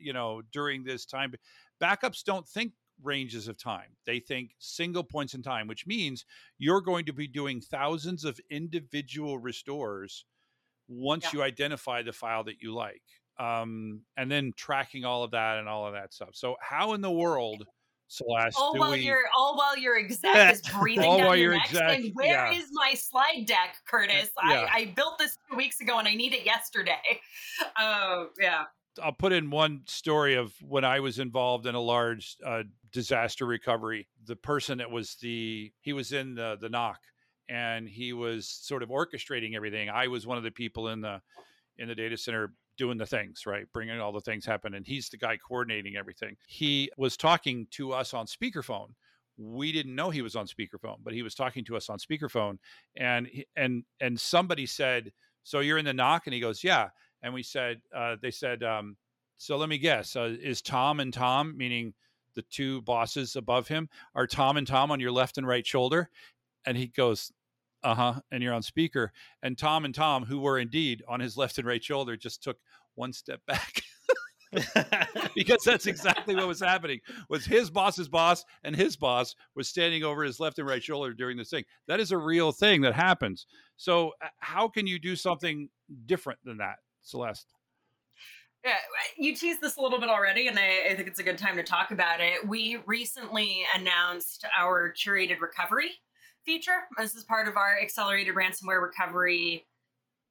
[0.00, 1.32] you know, during this time.
[1.82, 3.96] Backups don't think ranges of time.
[4.06, 6.24] They think single points in time, which means
[6.58, 10.24] you're going to be doing thousands of individual restores
[10.88, 11.30] once yeah.
[11.32, 13.02] you identify the file that you like.
[13.38, 16.30] Um, and then tracking all of that and all of that stuff.
[16.34, 17.64] So, how in the world,
[18.08, 18.98] Celeste, all while we...
[18.98, 22.52] your all while your exec is breathing all down your neck, and where yeah.
[22.52, 24.30] is my slide deck, Curtis?
[24.46, 24.66] Yeah.
[24.70, 26.98] I, I built this two weeks ago and I need it yesterday.
[27.78, 28.64] Oh, uh, yeah.
[29.02, 33.46] I'll put in one story of when I was involved in a large uh, disaster
[33.46, 34.08] recovery.
[34.26, 36.96] The person that was the he was in the the NOC
[37.48, 39.90] and he was sort of orchestrating everything.
[39.90, 41.20] I was one of the people in the
[41.78, 43.66] in the data center doing the things, right?
[43.72, 46.36] Bringing all the things happen and he's the guy coordinating everything.
[46.46, 48.90] He was talking to us on speakerphone.
[49.36, 52.58] We didn't know he was on speakerphone, but he was talking to us on speakerphone
[52.96, 56.90] and and and somebody said, "So you're in the knock?" and he goes, "Yeah."
[57.22, 58.96] And we said uh, they said um,
[59.36, 61.94] so let me guess uh, is tom and tom meaning
[62.34, 66.08] the two bosses above him are tom and tom on your left and right shoulder?
[66.64, 67.32] And he goes
[67.82, 69.12] uh-huh and you're on speaker.
[69.42, 72.58] And tom and tom who were indeed on his left and right shoulder just took
[72.94, 73.82] one step back
[75.34, 80.02] because that's exactly what was happening was his boss's boss and his boss was standing
[80.02, 81.64] over his left and right shoulder during this thing.
[81.86, 83.46] That is a real thing that happens.
[83.76, 85.68] So how can you do something
[86.06, 86.76] different than that
[87.10, 87.46] Celeste?
[88.64, 88.74] Yeah,
[89.16, 91.56] you teased this a little bit already, and I, I, think it's a good time
[91.56, 92.46] to talk about it.
[92.46, 95.92] We recently announced our curated recovery
[96.44, 96.82] feature.
[96.98, 99.66] This is part of our accelerated ransomware recovery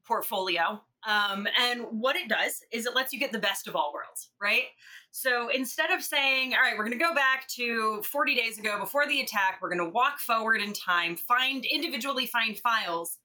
[0.05, 0.79] portfolio.
[1.07, 4.29] Um, and what it does is it lets you get the best of all worlds,
[4.39, 4.65] right?
[5.11, 8.79] So instead of saying, all right, we're going to go back to 40 days ago
[8.79, 13.17] before the attack, we're going to walk forward in time, find individually find files,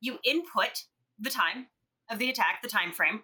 [0.00, 0.84] you input
[1.20, 1.66] the time
[2.10, 3.22] of the attack, the time frame.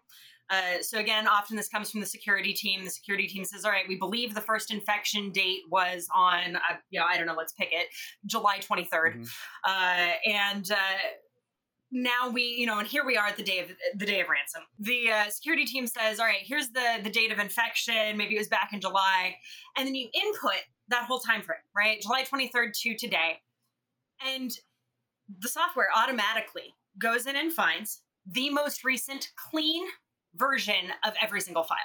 [0.50, 2.84] Uh, so again, often this comes from the security team.
[2.84, 6.76] The security team says, "All right, we believe the first infection date was on, uh,
[6.90, 7.86] you know, I don't know, let's pick it,
[8.26, 9.24] July 23rd," mm-hmm.
[9.64, 10.98] uh, and uh,
[11.92, 14.28] now we, you know, and here we are at the day of the day of
[14.28, 14.62] ransom.
[14.80, 18.16] The uh, security team says, "All right, here's the the date of infection.
[18.16, 19.36] Maybe it was back in July,"
[19.76, 22.00] and then you input that whole time frame, right?
[22.00, 23.40] July 23rd to today,
[24.26, 24.50] and
[25.38, 29.84] the software automatically goes in and finds the most recent clean
[30.34, 31.78] version of every single file.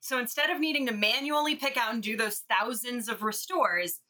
[0.00, 4.00] So instead of needing to manually pick out and do those thousands of restores,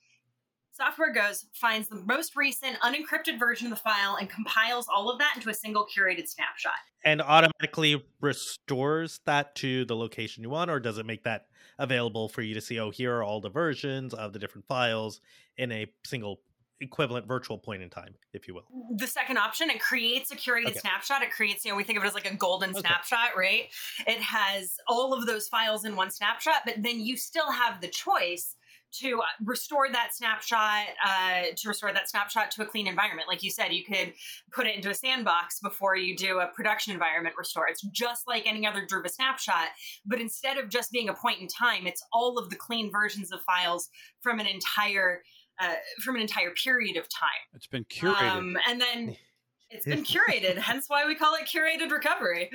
[0.73, 5.19] software goes, finds the most recent unencrypted version of the file, and compiles all of
[5.19, 6.73] that into a single curated snapshot.
[7.05, 11.47] And automatically restores that to the location you want, or does it make that
[11.79, 12.81] available for you to see?
[12.81, 15.21] Oh, here are all the versions of the different files
[15.59, 16.41] in a single
[16.83, 18.66] equivalent virtual point in time, if you will.
[18.97, 20.81] The second option, it creates a curated okay.
[20.81, 21.23] snapshot.
[21.23, 22.81] It creates, you know, we think of it as like a golden okay.
[22.81, 23.68] snapshot, right?
[24.07, 27.88] It has all of those files in one snapshot, but then you still have the
[27.88, 28.57] choice
[28.92, 33.42] to uh, restore that snapshot uh, to restore that snapshot to a clean environment like
[33.42, 34.12] you said you could
[34.53, 38.47] put it into a sandbox before you do a production environment restore it's just like
[38.47, 39.68] any other druva snapshot
[40.05, 43.33] but instead of just being a point in time it's all of the clean versions
[43.33, 43.88] of files
[44.21, 45.23] from an entire
[45.61, 47.29] uh, from an entire period of time.
[47.55, 48.23] It's been curated.
[48.23, 49.17] Um, and then
[49.71, 52.51] it's been curated, hence why we call it curated recovery.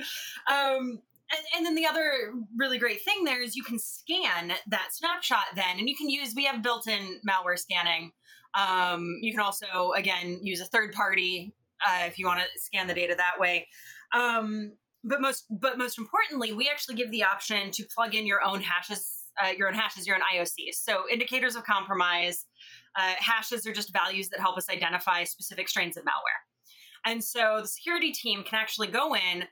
[0.50, 4.88] Um, and, and, then the other really great thing there is you can scan that
[4.92, 8.12] snapshot then, and you can use, we have built in malware scanning.
[8.58, 11.54] Um, you can also, again, use a third party
[11.86, 13.68] uh, if you want to scan the data that way.
[14.14, 14.72] Um,
[15.04, 18.60] but most, but most importantly, we actually give the option to plug in your own
[18.60, 20.74] hashes, uh, your own hashes, your own IOCs.
[20.74, 22.46] So indicators of compromise,
[22.98, 26.42] uh, hashes are just values that help us identify specific strains of malware.
[27.06, 29.44] And so the security team can actually go in,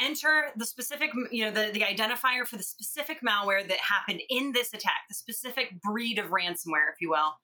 [0.00, 4.52] enter the specific, you know, the, the identifier for the specific malware that happened in
[4.52, 7.34] this attack, the specific breed of ransomware, if you will.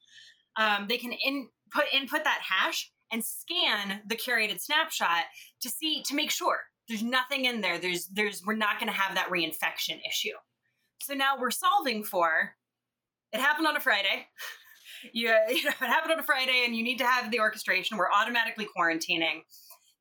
[0.56, 5.24] Um, they can input input that hash and scan the curated snapshot
[5.60, 7.78] to see to make sure there's nothing in there.
[7.78, 10.36] There's there's we're not going to have that reinfection issue.
[11.00, 12.54] So now we're solving for
[13.32, 14.26] it happened on a Friday
[15.12, 17.96] you, you know, it happened on a Friday and you need to have the orchestration.
[17.96, 19.42] We're automatically quarantining.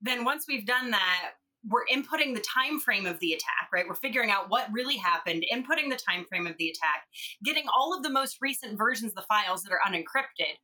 [0.02, 1.32] Then once we've done that,
[1.68, 5.46] we're inputting the time frame of the attack right we're figuring out what really happened
[5.54, 7.04] inputting the time frame of the attack
[7.44, 10.56] getting all of the most recent versions of the files that are unencrypted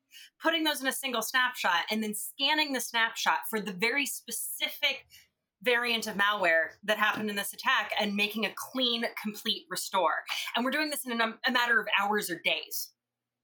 [0.41, 5.05] putting those in a single snapshot and then scanning the snapshot for the very specific
[5.63, 10.13] variant of malware that happened in this attack and making a clean, complete restore.
[10.55, 12.91] And we're doing this in a, a matter of hours or days.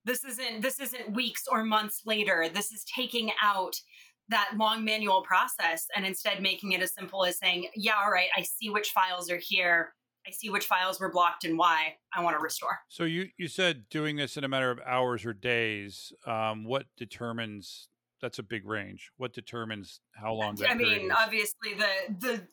[0.06, 2.50] This isn't this isn't weeks or months later.
[2.54, 3.76] This is taking out
[4.30, 8.30] that long manual process and instead making it as simple as saying, yeah, all right,
[8.36, 9.94] I see which files are here.
[10.26, 12.80] I see which files were blocked and why I want to restore.
[12.88, 16.14] So you, you said doing this in a matter of hours or days.
[16.26, 17.90] Um, what determines
[18.22, 19.12] that's a big range?
[19.18, 20.58] What determines how long?
[20.68, 22.48] I mean, obviously the the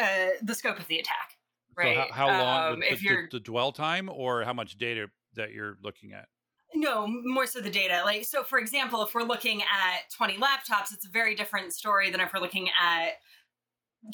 [0.00, 1.32] uh, the scope of the attack,
[1.76, 1.96] right?
[1.96, 2.72] So how, how, long?
[2.74, 6.12] Um, the, if you're the, the dwell time, or how much data that you're looking
[6.12, 6.28] at?
[6.74, 8.02] No, more so the data.
[8.04, 12.10] Like, so for example, if we're looking at 20 laptops, it's a very different story
[12.10, 13.12] than if we're looking at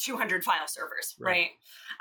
[0.01, 1.49] 200 file servers, right?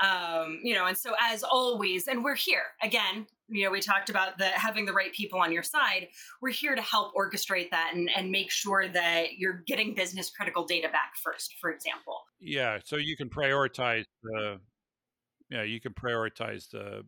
[0.02, 0.44] right?
[0.44, 3.28] Um, you know, and so as always, and we're here again.
[3.50, 6.08] You know, we talked about the having the right people on your side.
[6.42, 10.64] We're here to help orchestrate that and, and make sure that you're getting business critical
[10.64, 12.22] data back first, for example.
[12.40, 14.60] Yeah, so you can prioritize the
[15.52, 17.06] yeah you can prioritize the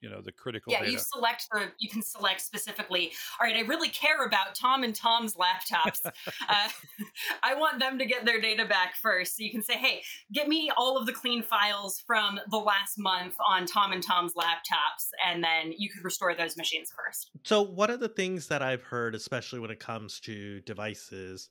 [0.00, 0.92] you know the critical yeah data.
[0.92, 4.94] you select the you can select specifically all right i really care about tom and
[4.94, 6.12] tom's laptops uh,
[7.42, 9.36] i want them to get their data back first.
[9.36, 12.98] So you can say hey get me all of the clean files from the last
[12.98, 17.30] month on tom and tom's laptops and then you could restore those machines first.
[17.44, 21.48] So one of the things that i've heard especially when it comes to devices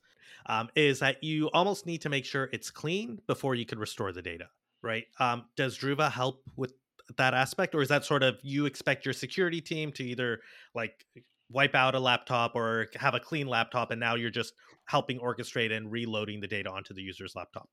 [0.47, 4.11] um, is that you almost need to make sure it's clean before you can restore
[4.11, 4.47] the data
[4.85, 5.05] right?
[5.19, 6.73] Um, does Druva help with
[7.17, 10.39] that aspect, or is that sort of you expect your security team to either
[10.73, 11.05] like
[11.49, 14.53] wipe out a laptop or have a clean laptop, and now you're just
[14.85, 17.67] helping orchestrate and reloading the data onto the user's laptop?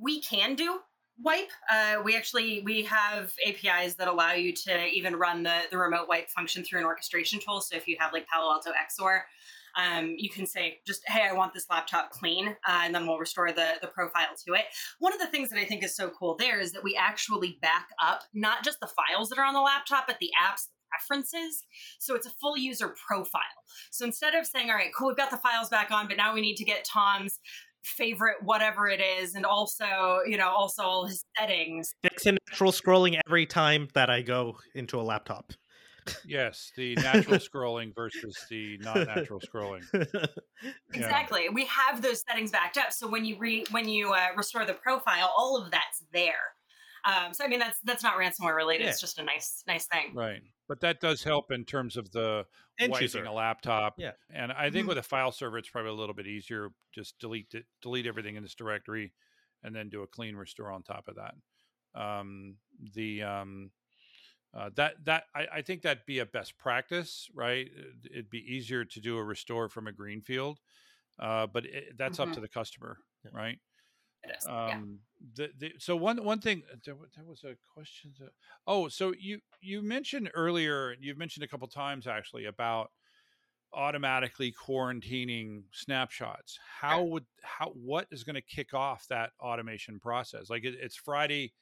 [0.00, 0.78] We can do
[1.20, 1.50] wipe.
[1.70, 6.08] Uh, we actually we have APIs that allow you to even run the the remote
[6.08, 7.60] wipe function through an orchestration tool.
[7.60, 9.20] So if you have like Palo Alto XSOAR,
[9.76, 13.18] um, you can say just hey i want this laptop clean uh, and then we'll
[13.18, 14.64] restore the, the profile to it
[14.98, 17.58] one of the things that i think is so cool there is that we actually
[17.62, 21.64] back up not just the files that are on the laptop but the apps preferences.
[21.98, 23.40] So it's a full user profile.
[23.90, 26.34] So instead of saying, all right, cool, we've got the files back on, but now
[26.34, 27.38] we need to get Tom's
[27.84, 33.18] favorite whatever it is and also you know also all his settings fix natural scrolling
[33.26, 35.52] every time that i go into a laptop
[36.26, 39.82] yes, the natural scrolling versus the non-natural scrolling.
[40.94, 41.44] Exactly.
[41.44, 41.50] Yeah.
[41.52, 44.74] We have those settings backed up, so when you re when you uh, restore the
[44.74, 46.54] profile, all of that's there.
[47.04, 48.84] Um, so I mean, that's that's not ransomware related.
[48.84, 48.90] Yeah.
[48.90, 50.40] It's just a nice nice thing, right?
[50.68, 52.44] But that does help in terms of the
[52.78, 53.24] End wiping user.
[53.24, 53.94] a laptop.
[53.98, 54.88] Yeah, and I think mm-hmm.
[54.88, 56.68] with a file server, it's probably a little bit easier.
[56.94, 59.12] Just delete it, delete everything in this directory,
[59.64, 61.34] and then do a clean restore on top of that.
[62.00, 62.56] Um,
[62.94, 63.70] the um,
[64.54, 67.68] uh, that that I, I, think that'd be a best practice, right?
[68.10, 70.58] It'd be easier to do a restore from a greenfield,
[71.18, 72.30] uh, but it, that's mm-hmm.
[72.30, 73.30] up to the customer, yeah.
[73.32, 73.58] right?
[74.24, 74.46] It is.
[74.46, 74.98] Um,
[75.36, 75.46] yeah.
[75.46, 78.12] the, the, so one one thing uh, there, there was a question.
[78.18, 78.28] To,
[78.66, 82.90] oh, so you you mentioned earlier, you've mentioned a couple times actually about
[83.74, 86.58] automatically quarantining snapshots.
[86.80, 90.50] How would how what is going to kick off that automation process?
[90.50, 91.52] Like it, it's Friday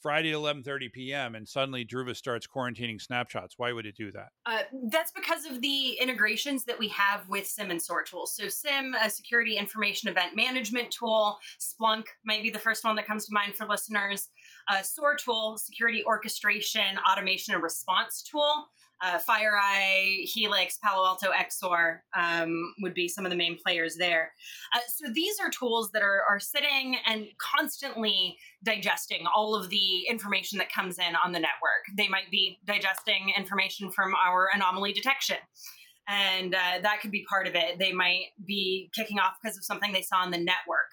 [0.00, 1.34] Friday at 11:30 p.m.
[1.34, 3.54] and suddenly Druva starts quarantining snapshots.
[3.56, 4.28] Why would it do that?
[4.44, 8.34] Uh, that's because of the integrations that we have with SIEM and SOAR tools.
[8.34, 11.38] So SIEM, a security information event management tool.
[11.60, 14.28] Splunk might be the first one that comes to mind for listeners.
[14.70, 18.66] Uh, SOAR tool, security orchestration, automation, and response tool
[19.02, 24.32] uh, FireEye, Helix, Palo Alto XSOAR um, would be some of the main players there.
[24.74, 30.06] Uh, so these are tools that are, are sitting and constantly digesting all of the
[30.08, 31.84] information that comes in on the network.
[31.96, 35.36] They might be digesting information from our anomaly detection.
[36.08, 37.78] And uh, that could be part of it.
[37.78, 40.90] They might be kicking off because of something they saw on the network.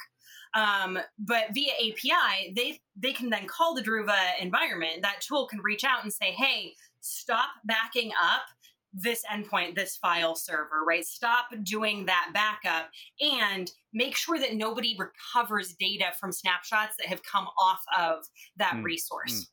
[0.55, 5.01] Um, but via API, they they can then call the Druva environment.
[5.01, 8.43] That tool can reach out and say, "Hey, stop backing up
[8.93, 11.05] this endpoint, this file server, right?
[11.05, 12.89] Stop doing that backup
[13.19, 18.23] and make sure that nobody recovers data from snapshots that have come off of
[18.57, 18.83] that mm.
[18.83, 19.49] resource.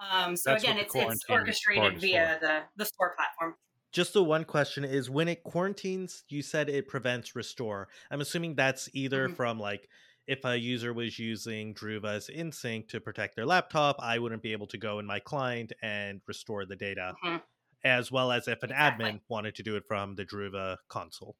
[0.00, 0.26] Mm.
[0.28, 3.54] Um, so That's again, it's, it's orchestrated via the, the SOAR platform.
[3.92, 7.88] Just the one question is when it quarantines, you said it prevents restore.
[8.10, 9.34] I'm assuming that's either mm-hmm.
[9.34, 9.88] from like
[10.26, 14.66] if a user was using Druva's InSync to protect their laptop, I wouldn't be able
[14.68, 17.36] to go in my client and restore the data, mm-hmm.
[17.84, 19.06] as well as if an exactly.
[19.06, 21.36] admin wanted to do it from the Druva console.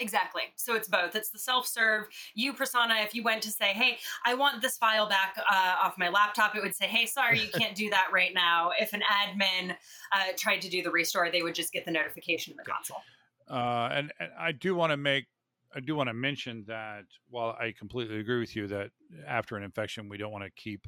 [0.00, 0.42] Exactly.
[0.54, 1.16] So it's both.
[1.16, 2.06] It's the self-serve.
[2.34, 5.98] You persona, if you went to say, "Hey, I want this file back uh, off
[5.98, 9.02] my laptop," it would say, "Hey, sorry, you can't do that right now." If an
[9.02, 9.74] admin
[10.12, 12.98] uh, tried to do the restore, they would just get the notification in the console.
[13.50, 15.26] Uh, and, and I do want to make
[15.74, 18.90] I do want to mention that while I completely agree with you that
[19.26, 20.86] after an infection we don't want to keep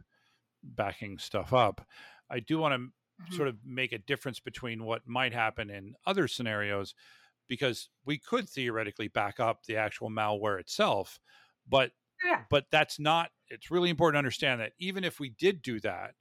[0.62, 1.86] backing stuff up,
[2.30, 3.36] I do want to mm-hmm.
[3.36, 6.94] sort of make a difference between what might happen in other scenarios
[7.48, 11.18] because we could theoretically back up the actual malware itself,
[11.68, 11.90] but
[12.24, 12.42] yeah.
[12.48, 13.30] but that's not.
[13.48, 16.12] It's really important to understand that even if we did do that,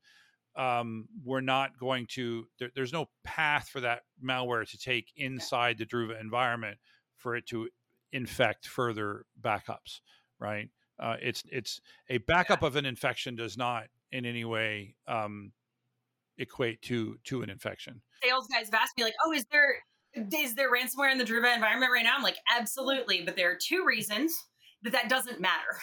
[0.58, 2.48] um, we're not going to.
[2.58, 6.78] There, there's no path for that malware to take inside the Druva environment
[7.16, 7.70] for it to
[8.12, 10.02] infect further backups.
[10.40, 10.70] Right?
[11.00, 12.68] Uh, it's it's a backup yeah.
[12.68, 15.52] of an infection does not in any way um,
[16.38, 18.02] equate to to an infection.
[18.24, 19.76] Sales guys have asked me like, "Oh, is there
[20.14, 23.58] is there ransomware in the Druva environment right now?" I'm like, "Absolutely," but there are
[23.62, 24.34] two reasons
[24.84, 25.80] that that doesn't matter.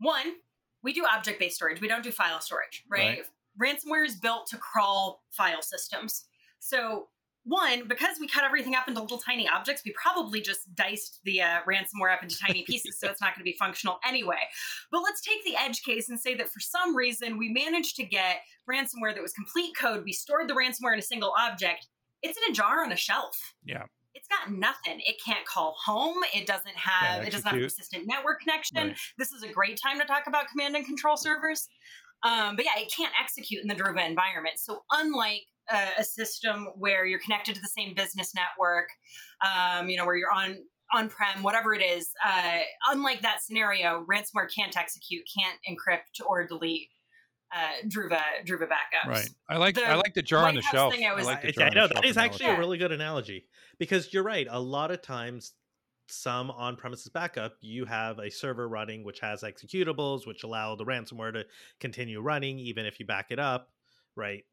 [0.00, 0.34] One,
[0.82, 1.80] we do object based storage.
[1.80, 3.24] We don't do file storage, right?
[3.60, 3.76] right?
[3.76, 6.26] Ransomware is built to crawl file systems.
[6.60, 7.08] So
[7.48, 11.42] one, because we cut everything up into little tiny objects, we probably just diced the
[11.42, 14.40] uh, ransomware up into tiny pieces, so it's not going to be functional anyway.
[14.90, 18.04] But let's take the edge case and say that for some reason we managed to
[18.04, 18.40] get
[18.70, 20.04] ransomware that was complete code.
[20.04, 21.86] We stored the ransomware in a single object.
[22.22, 23.54] It's in a jar on a shelf.
[23.64, 23.84] Yeah.
[24.14, 25.00] It's got nothing.
[25.06, 26.16] It can't call home.
[26.34, 27.22] It doesn't have.
[27.22, 28.88] It doesn't have a persistent network connection.
[28.88, 28.96] Right.
[29.16, 31.68] This is a great time to talk about command and control servers.
[32.24, 34.58] Um, but yeah, it can't execute in the Druva environment.
[34.58, 38.88] So unlike a, a system where you're connected to the same business network,
[39.44, 40.56] um, you know, where you're on
[40.94, 42.10] on-prem, whatever it is.
[42.24, 42.60] Uh,
[42.90, 46.88] unlike that scenario, ransomware can't execute, can't encrypt or delete
[47.54, 49.08] uh, Druva Druva backups.
[49.08, 49.30] Right.
[49.48, 50.94] I like the I like the jar on the shelf.
[50.94, 53.46] I, was, I, like the jar I know that is actually a really good analogy
[53.78, 54.46] because you're right.
[54.50, 55.52] A lot of times,
[56.08, 61.32] some on-premises backup, you have a server running which has executables which allow the ransomware
[61.32, 61.44] to
[61.80, 63.70] continue running even if you back it up,
[64.16, 64.44] right?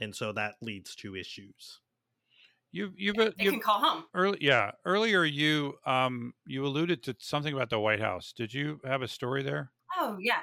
[0.00, 1.80] And so that leads to issues.
[2.72, 4.04] You you've you you can call home.
[4.14, 4.72] Early, yeah.
[4.84, 8.32] Earlier, you um you alluded to something about the White House.
[8.36, 9.70] Did you have a story there?
[9.96, 10.40] Oh yeah,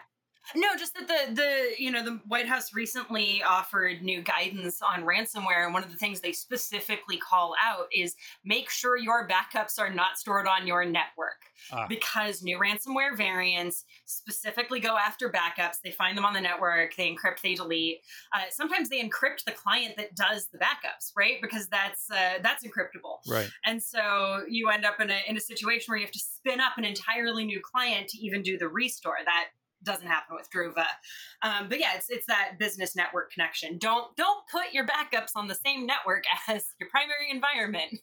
[0.56, 5.04] no, just that the the you know the White House recently offered new guidance on
[5.04, 9.80] ransomware, and one of the things they specifically call out is make sure your backups
[9.80, 11.86] are not stored on your network ah.
[11.88, 15.82] because new ransomware variants specifically go after backups.
[15.82, 18.00] They find them on the network, they encrypt, they delete.
[18.36, 21.38] Uh, sometimes they encrypt the client that does the backups, right?
[21.42, 23.50] Because that's uh, that's encryptable, right?
[23.66, 26.60] And so you end up in a in a situation where you have to spin
[26.60, 29.16] up an entirely new client to even do the restore.
[29.24, 29.46] That
[29.84, 30.86] doesn't happen with Druva.
[31.42, 33.78] Um, but yeah, it's it's that business network connection.
[33.78, 38.00] Don't don't put your backups on the same network as your primary environment.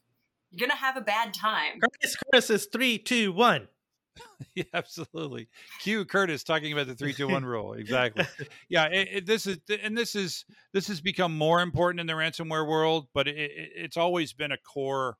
[0.50, 1.80] You're gonna have a bad time.
[1.80, 3.68] Curtis Curtis is three, two, one.
[4.54, 5.48] yeah, absolutely.
[5.80, 7.72] Q Curtis talking about the three, two, one rule.
[7.80, 8.26] Exactly.
[8.68, 12.12] Yeah, it, it, this is and this is this has become more important in the
[12.12, 15.16] ransomware world, but it, it's always been a core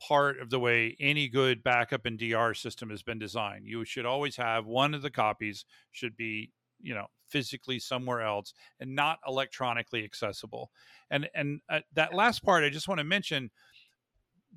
[0.00, 3.66] part of the way any good backup and DR system has been designed.
[3.66, 8.52] You should always have one of the copies should be, you know, physically somewhere else
[8.80, 10.70] and not electronically accessible.
[11.10, 13.50] And and uh, that last part I just want to mention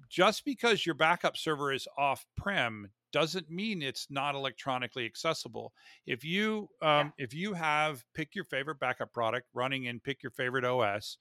[0.09, 5.73] just because your backup server is off prem doesn't mean it's not electronically accessible.
[6.05, 7.25] If you um, yeah.
[7.25, 11.17] if you have pick your favorite backup product running in pick your favorite OS,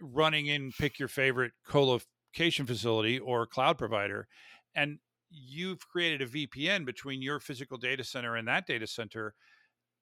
[0.00, 1.52] running in pick your favorite
[2.36, 4.26] colo facility or cloud provider
[4.74, 4.98] and
[5.30, 9.34] you've created a VPN between your physical data center and that data center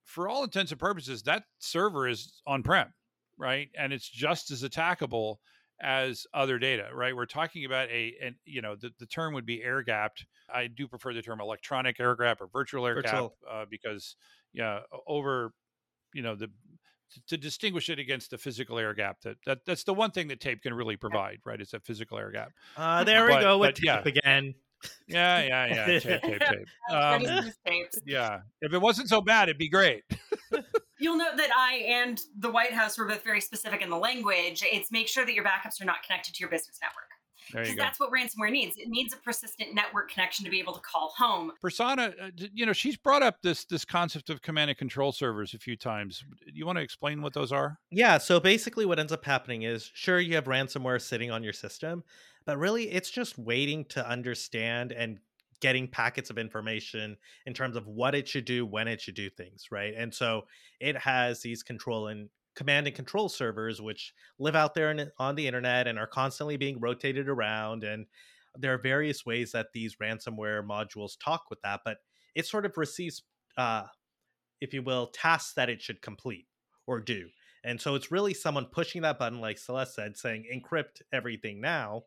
[0.04, 2.92] for all intents and purposes that server is on prem
[3.40, 3.70] right?
[3.76, 5.36] And it's just as attackable
[5.82, 7.16] as other data right?
[7.16, 10.26] We're talking about a and you know the, the term would be air gapped.
[10.52, 13.12] I do prefer the term electronic air gap or virtual air gap
[13.50, 14.14] uh, because
[14.52, 15.52] yeah over
[16.12, 16.50] you know the
[17.26, 20.40] to distinguish it against the physical air gap that, that that's the one thing that
[20.40, 22.52] tape can really provide right it's a physical air gap.
[22.76, 24.02] Uh there we go with tape yeah.
[24.04, 24.54] again.
[25.06, 26.66] Yeah yeah yeah tape tape tape.
[26.90, 27.50] Um,
[28.04, 28.40] yeah.
[28.60, 30.02] If it wasn't so bad it'd be great.
[30.98, 34.62] You'll note that i and the white house were both very specific in the language.
[34.64, 37.09] It's make sure that your backups are not connected to your business network
[37.52, 38.76] because that's what ransomware needs.
[38.76, 41.52] It needs a persistent network connection to be able to call home.
[41.62, 45.54] Prasanna, uh, you know, she's brought up this this concept of command and control servers
[45.54, 46.24] a few times.
[46.46, 47.78] You want to explain what those are?
[47.90, 48.18] Yeah.
[48.18, 52.04] So basically, what ends up happening is, sure, you have ransomware sitting on your system,
[52.44, 55.18] but really, it's just waiting to understand and
[55.60, 59.28] getting packets of information in terms of what it should do when it should do
[59.28, 60.46] things right and so
[60.80, 62.30] it has these control and
[62.60, 66.58] command and control servers which live out there in, on the internet and are constantly
[66.58, 68.04] being rotated around and
[68.54, 71.96] there are various ways that these ransomware modules talk with that but
[72.34, 73.22] it sort of receives
[73.56, 73.84] uh,
[74.60, 76.48] if you will tasks that it should complete
[76.86, 77.30] or do
[77.64, 82.02] and so it's really someone pushing that button like celeste said saying encrypt everything now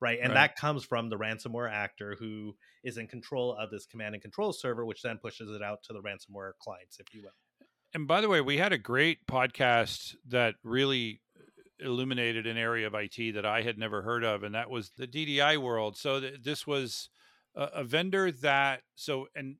[0.00, 0.20] right?
[0.22, 0.36] And Right.
[0.36, 4.52] that comes from the ransomware actor who is in control of this command and control
[4.52, 7.32] server, which then pushes it out to the ransomware clients, if you will.
[7.94, 11.22] And by the way, we had a great podcast that really
[11.80, 15.06] illuminated an area of IT that I had never heard of, and that was the
[15.06, 15.96] DDI world.
[15.96, 17.10] So th- this was
[17.54, 19.56] a, a vendor that so and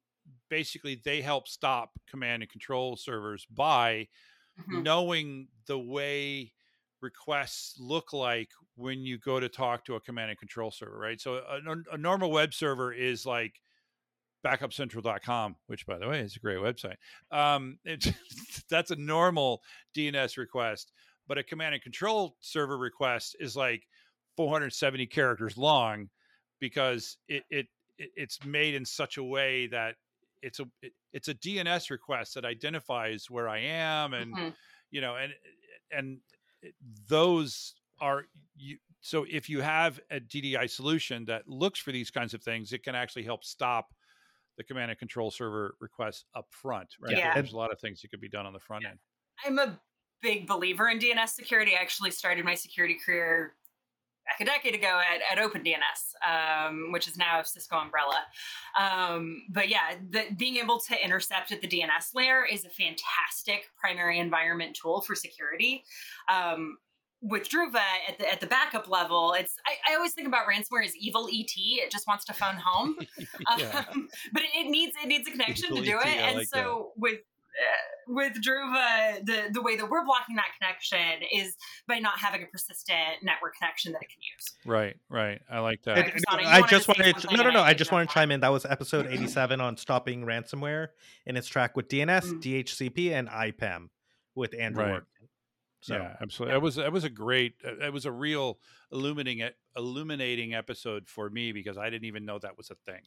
[0.51, 4.09] basically they help stop command and control servers by
[4.57, 4.83] Mhm.
[4.83, 6.53] knowing the way
[7.01, 11.21] requests look like when you go to talk to a command and control server, right?
[11.21, 13.61] So a, a normal web server is like
[14.45, 16.97] backupcentral.com, which by the way is a great website.
[17.31, 18.11] Um, it's,
[18.71, 19.63] that's a normal
[19.95, 20.93] DNS request,
[21.27, 23.87] but a command and control server request is like
[24.37, 26.09] 470 characters long
[26.61, 27.67] because it, it,
[27.99, 29.97] it it's made in such a way that
[30.43, 34.55] it's a it, it's a DNS request that identifies where I am and Mhm.
[34.91, 35.33] you know and
[35.91, 36.21] and
[37.09, 38.27] those are
[38.57, 42.73] you so if you have a DDI solution that looks for these kinds of things
[42.73, 43.95] it can actually help stop
[44.59, 47.33] the command and control server requests up front right Yeah.
[47.35, 48.99] there's a lot of things that could be done on the front end
[49.47, 49.79] I'm a
[50.23, 51.73] big believer in DNS security.
[51.79, 53.55] I actually started my security career
[54.27, 55.79] back a decade ago at, at OpenDNS,
[56.69, 58.21] um, which is now Cisco Umbrella.
[58.79, 63.71] Um, but yeah, the, being able to intercept at the DNS layer is a fantastic
[63.77, 65.85] primary environment tool for security.
[66.31, 66.79] Um,
[67.21, 70.85] with Druva at the at the backup level, it's I, I always think about ransomware
[70.85, 71.51] as evil ET.
[71.57, 72.97] It just wants to phone home.
[73.59, 76.11] yeah Um, but it, it needs it needs a connection to do ET, it, I
[76.29, 81.27] and like so with uh, with Druva, the the way that we're blocking that connection
[81.33, 81.57] is
[81.89, 84.55] by not having a persistent network connection that it can use.
[84.65, 87.61] right right I like that Right, Prasanna, I just wanted to, no, no, no.
[87.61, 88.41] I I just want to chime in.
[88.41, 90.89] That was episode 87 on stopping ransomware
[91.27, 92.43] in its track with DNS, Mm.
[92.43, 93.89] DHCP, and IPAM
[94.35, 95.03] with Andrew Right.
[95.81, 96.55] So, yeah, absolutely.
[96.55, 97.55] That was that was a great.
[97.63, 98.59] It was a real
[98.91, 103.03] illuminating illuminating episode for me because I didn't even know that was a thing.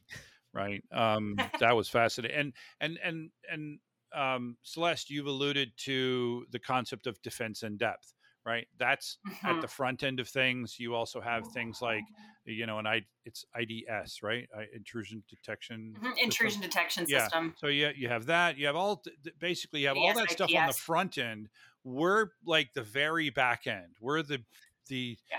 [0.54, 0.82] Right.
[0.92, 2.36] Um, that was fascinating.
[2.38, 3.78] And and and and
[4.14, 8.14] um, Celeste, you've alluded to the concept of defense in depth.
[8.44, 8.66] Right.
[8.76, 9.60] That's at Mhm.
[9.60, 10.78] the front end of things.
[10.78, 12.04] You also have things like
[12.44, 14.48] you know, and I it's IDS, right?
[14.56, 16.00] I, intrusion detection.
[16.00, 16.24] Mhm, system.
[16.24, 17.18] Intrusion detection Yeah.
[17.20, 17.54] system.
[17.56, 18.56] So yeah, you have that.
[18.56, 19.02] You have all
[19.38, 21.50] basically you have all that stuff on the front end.
[21.84, 23.96] We're like the very back end.
[24.00, 24.42] We're the
[24.88, 25.38] the Yeah.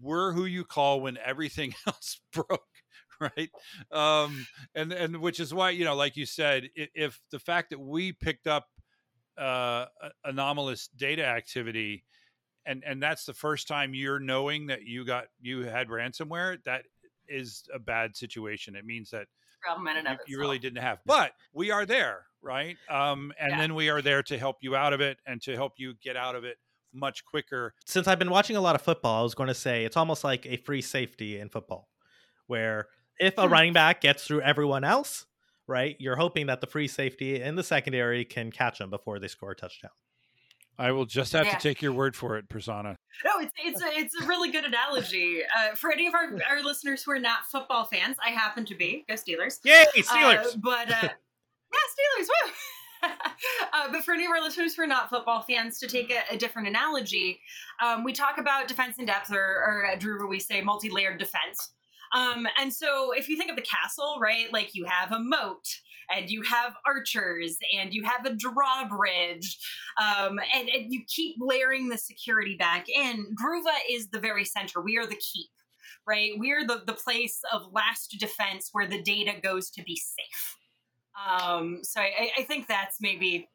[0.00, 2.62] we're who you call when everything else broke,
[3.20, 3.50] right?
[3.90, 7.70] Um, and and which is why you know, like you said, if, if the fact
[7.70, 8.68] that we picked up
[9.38, 9.86] uh,
[10.24, 12.04] anomalous data activity,
[12.66, 16.84] and and that's the first time you're knowing that you got you had ransomware, that
[17.28, 18.76] is a bad situation.
[18.76, 19.26] It means that
[19.62, 23.32] Problem in and you, of you really didn't have but we are there right um
[23.38, 23.60] and Yeah.
[23.60, 26.16] then we are there to help you out of it and to help you get
[26.16, 26.58] out of it
[26.92, 29.84] much quicker since I've been watching a lot of football, I was going to say
[29.84, 31.88] it's almost like a free safety in football,
[32.46, 32.88] where
[33.18, 33.52] if a Hmm.
[33.52, 35.26] running back gets through everyone else,
[35.66, 39.28] right, you're hoping that the free safety in the secondary can catch them before they
[39.28, 39.92] score a touchdown.
[40.80, 41.56] I will just have Yeah.
[41.56, 44.64] to take your word for it Prasanna No, it's it's a it's a really good
[44.64, 45.42] analogy.
[45.56, 48.74] Uh, for any of our, our listeners who are not football fans, I happen to
[48.74, 49.04] be.
[49.08, 49.58] Go Steelers.
[49.64, 50.96] Yay, Uh, but uh,
[51.72, 52.52] yeah, Steelers, woo!
[53.72, 56.34] uh, but for any of our listeners who are not football fans, to take a,
[56.34, 57.40] a different analogy,
[57.84, 61.72] um, we talk about defense in depth, or, or at Druva we say multi-layered defense.
[62.12, 65.64] Um, and so, if you think of the castle, right, like you have a moat,
[66.14, 69.58] and you have archers, and you have a drawbridge,
[70.00, 73.34] um, and, and you keep layering the security back in.
[73.42, 74.80] Druva is the very center.
[74.80, 75.50] We are the keep
[76.06, 76.32] right?
[76.36, 80.56] We're the, the place of last defense where the data goes to be safe.
[81.28, 83.48] Um, so I, I think that's maybe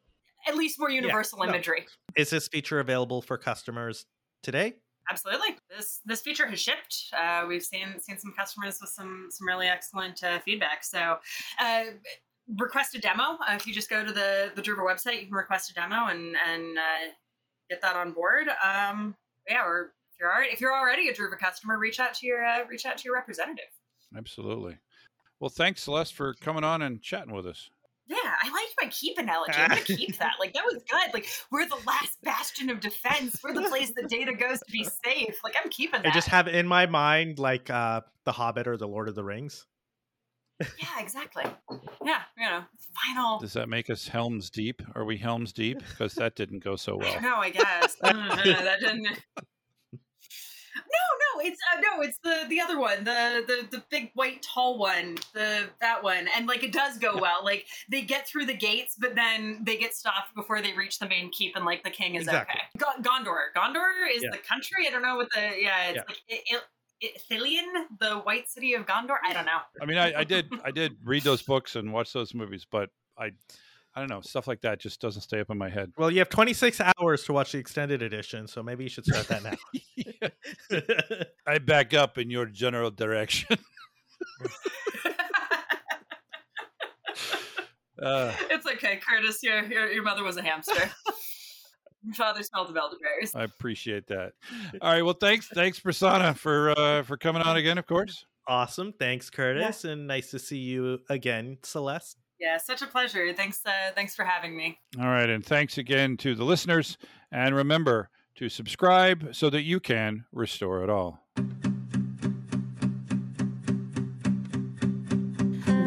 [0.46, 1.44] at least more universal no.
[1.46, 1.86] imagery.
[2.16, 4.06] Is this feature available for customers
[4.42, 4.74] today?
[5.08, 7.14] Absolutely, this this feature has shipped.
[7.16, 10.82] Uh, we've seen seen some customers with some some really excellent uh, feedback.
[10.82, 11.18] So.
[11.60, 11.84] Uh,
[12.56, 15.34] request a demo uh, if you just go to the the Druva website you can
[15.34, 17.10] request a demo and and uh,
[17.68, 19.14] get that on board um
[19.48, 22.44] yeah or if you're already if you're already a Druva customer reach out to your
[22.44, 23.64] uh, reach out to your representative
[24.16, 24.76] absolutely
[25.40, 27.68] well thanks celeste for coming on and chatting with us
[28.08, 29.54] Yeah, I liked my keep analogy.
[29.56, 30.34] I'm gonna keep that.
[30.38, 31.12] Like that was good.
[31.12, 33.40] Like we're the last bastion of defense.
[33.42, 35.36] We're the place that data goes to be safe.
[35.42, 36.14] Like I'm keeping I that.
[36.14, 39.66] just have in my mind like uh The Hobbit or The Lord of the Rings.
[40.60, 41.44] Yeah, exactly.
[42.04, 42.62] Yeah, you know,
[43.06, 43.38] final.
[43.38, 46.96] does that make us helms deep are we helms deep because that didn't go so
[46.96, 49.08] well No, I guess Uh, that didn't.
[50.76, 54.42] No, no, it's uh, no, it's the the other one, the the the big white
[54.42, 57.42] tall one, the that one, and like it does go well.
[57.42, 61.08] Like they get through the gates, but then they get stopped before they reach the
[61.08, 62.60] main keep, and like the king is Exactly.
[62.60, 62.62] okay.
[62.76, 64.30] Go- Gondor, Gondor is Yeah.
[64.32, 64.86] the country.
[64.86, 66.02] I don't know what the yeah, it's Yeah.
[66.06, 66.62] like it, it,
[67.02, 67.66] Ithilien,
[68.00, 69.16] the White City of Gondor.
[69.26, 69.58] I don't know.
[69.80, 72.90] I mean, I, I did I did read those books and watch those movies, but
[73.18, 73.32] I
[73.94, 75.92] I don't know stuff like that just doesn't stay up in my head.
[75.96, 79.28] Well, you have 26 hours to watch the extended edition, so maybe you should start
[79.28, 79.56] that now.
[81.46, 83.58] I back up in your general direction.
[88.02, 89.42] uh, it's okay, Curtis.
[89.42, 90.90] Your, your your mother was a hamster.
[92.06, 93.34] Your father smelled of elderberries.
[93.34, 94.32] I appreciate that.
[94.80, 95.02] All right.
[95.02, 97.78] Well, thanks, thanks, Prasanna, for uh, for coming on again.
[97.78, 98.24] Of course.
[98.48, 98.92] Awesome.
[98.98, 99.90] Thanks, Curtis, yeah.
[99.90, 102.16] and nice to see you again, Celeste.
[102.38, 103.32] Yeah, such a pleasure.
[103.32, 104.78] Thanks, uh, thanks for having me.
[105.00, 106.96] All right, and thanks again to the listeners.
[107.32, 111.18] And remember to subscribe so that you can restore it all.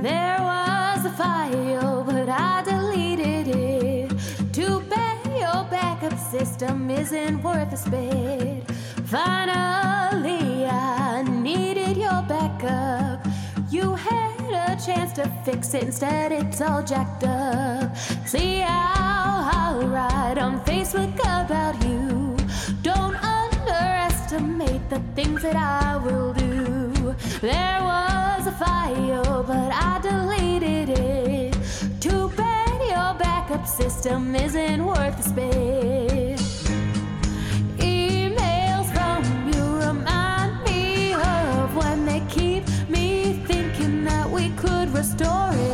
[0.01, 1.88] There was a file,
[6.60, 8.70] system isn't worth a spit.
[9.05, 13.26] Finally, I needed your backup.
[13.72, 17.95] You had a chance to fix it, instead, it's all jacked up.
[18.26, 22.36] See how I write on Facebook about you.
[22.82, 27.16] Don't underestimate the things that I will do.
[27.39, 31.57] There was a file, but I deleted it.
[32.01, 36.38] Too bad your backup system isn't worth the spit.
[44.99, 45.68] Restore it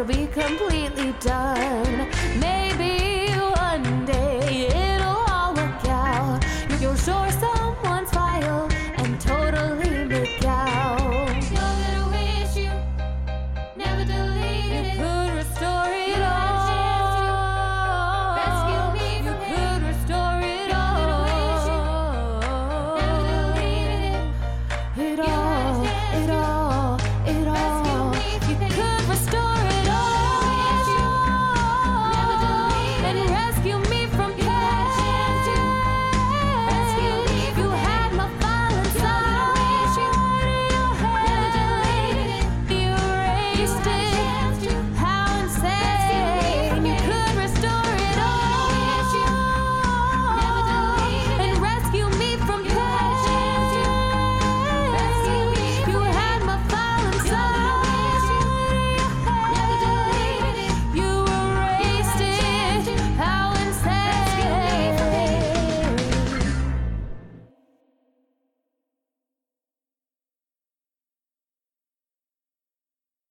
[0.00, 1.97] it'll be completely done.